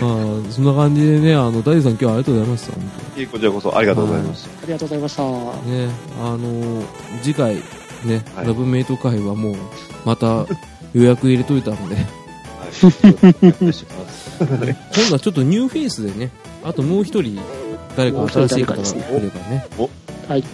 [0.00, 2.82] まあ、そんな感じでね、あの、ダディさん今日はありがとうございました、本
[3.16, 4.48] いいこちらこそありがとうございます。
[4.62, 5.22] ありがとうございました。
[5.22, 5.88] ね、
[6.20, 6.82] あの、
[7.22, 7.54] 次回、
[8.04, 9.56] ね、はいラブメイト回はもう、
[10.04, 10.46] また
[10.92, 12.04] 予約入れといたんで、はい。
[12.04, 14.38] お願いします。
[14.38, 16.30] 今度はちょっとニューフェイスでね、
[16.64, 17.38] あともう一人、
[17.96, 19.66] 誰か新しい方が来ればね。
[20.28, 20.44] はい。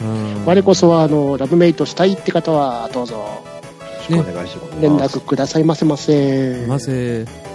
[0.00, 3.22] うん我こそは、あの、ラブメイトしたいって方は、どうぞ、よ
[4.16, 4.80] ろしくお願いします。
[4.80, 6.64] 連絡くださいませませ。
[6.66, 7.47] ませ。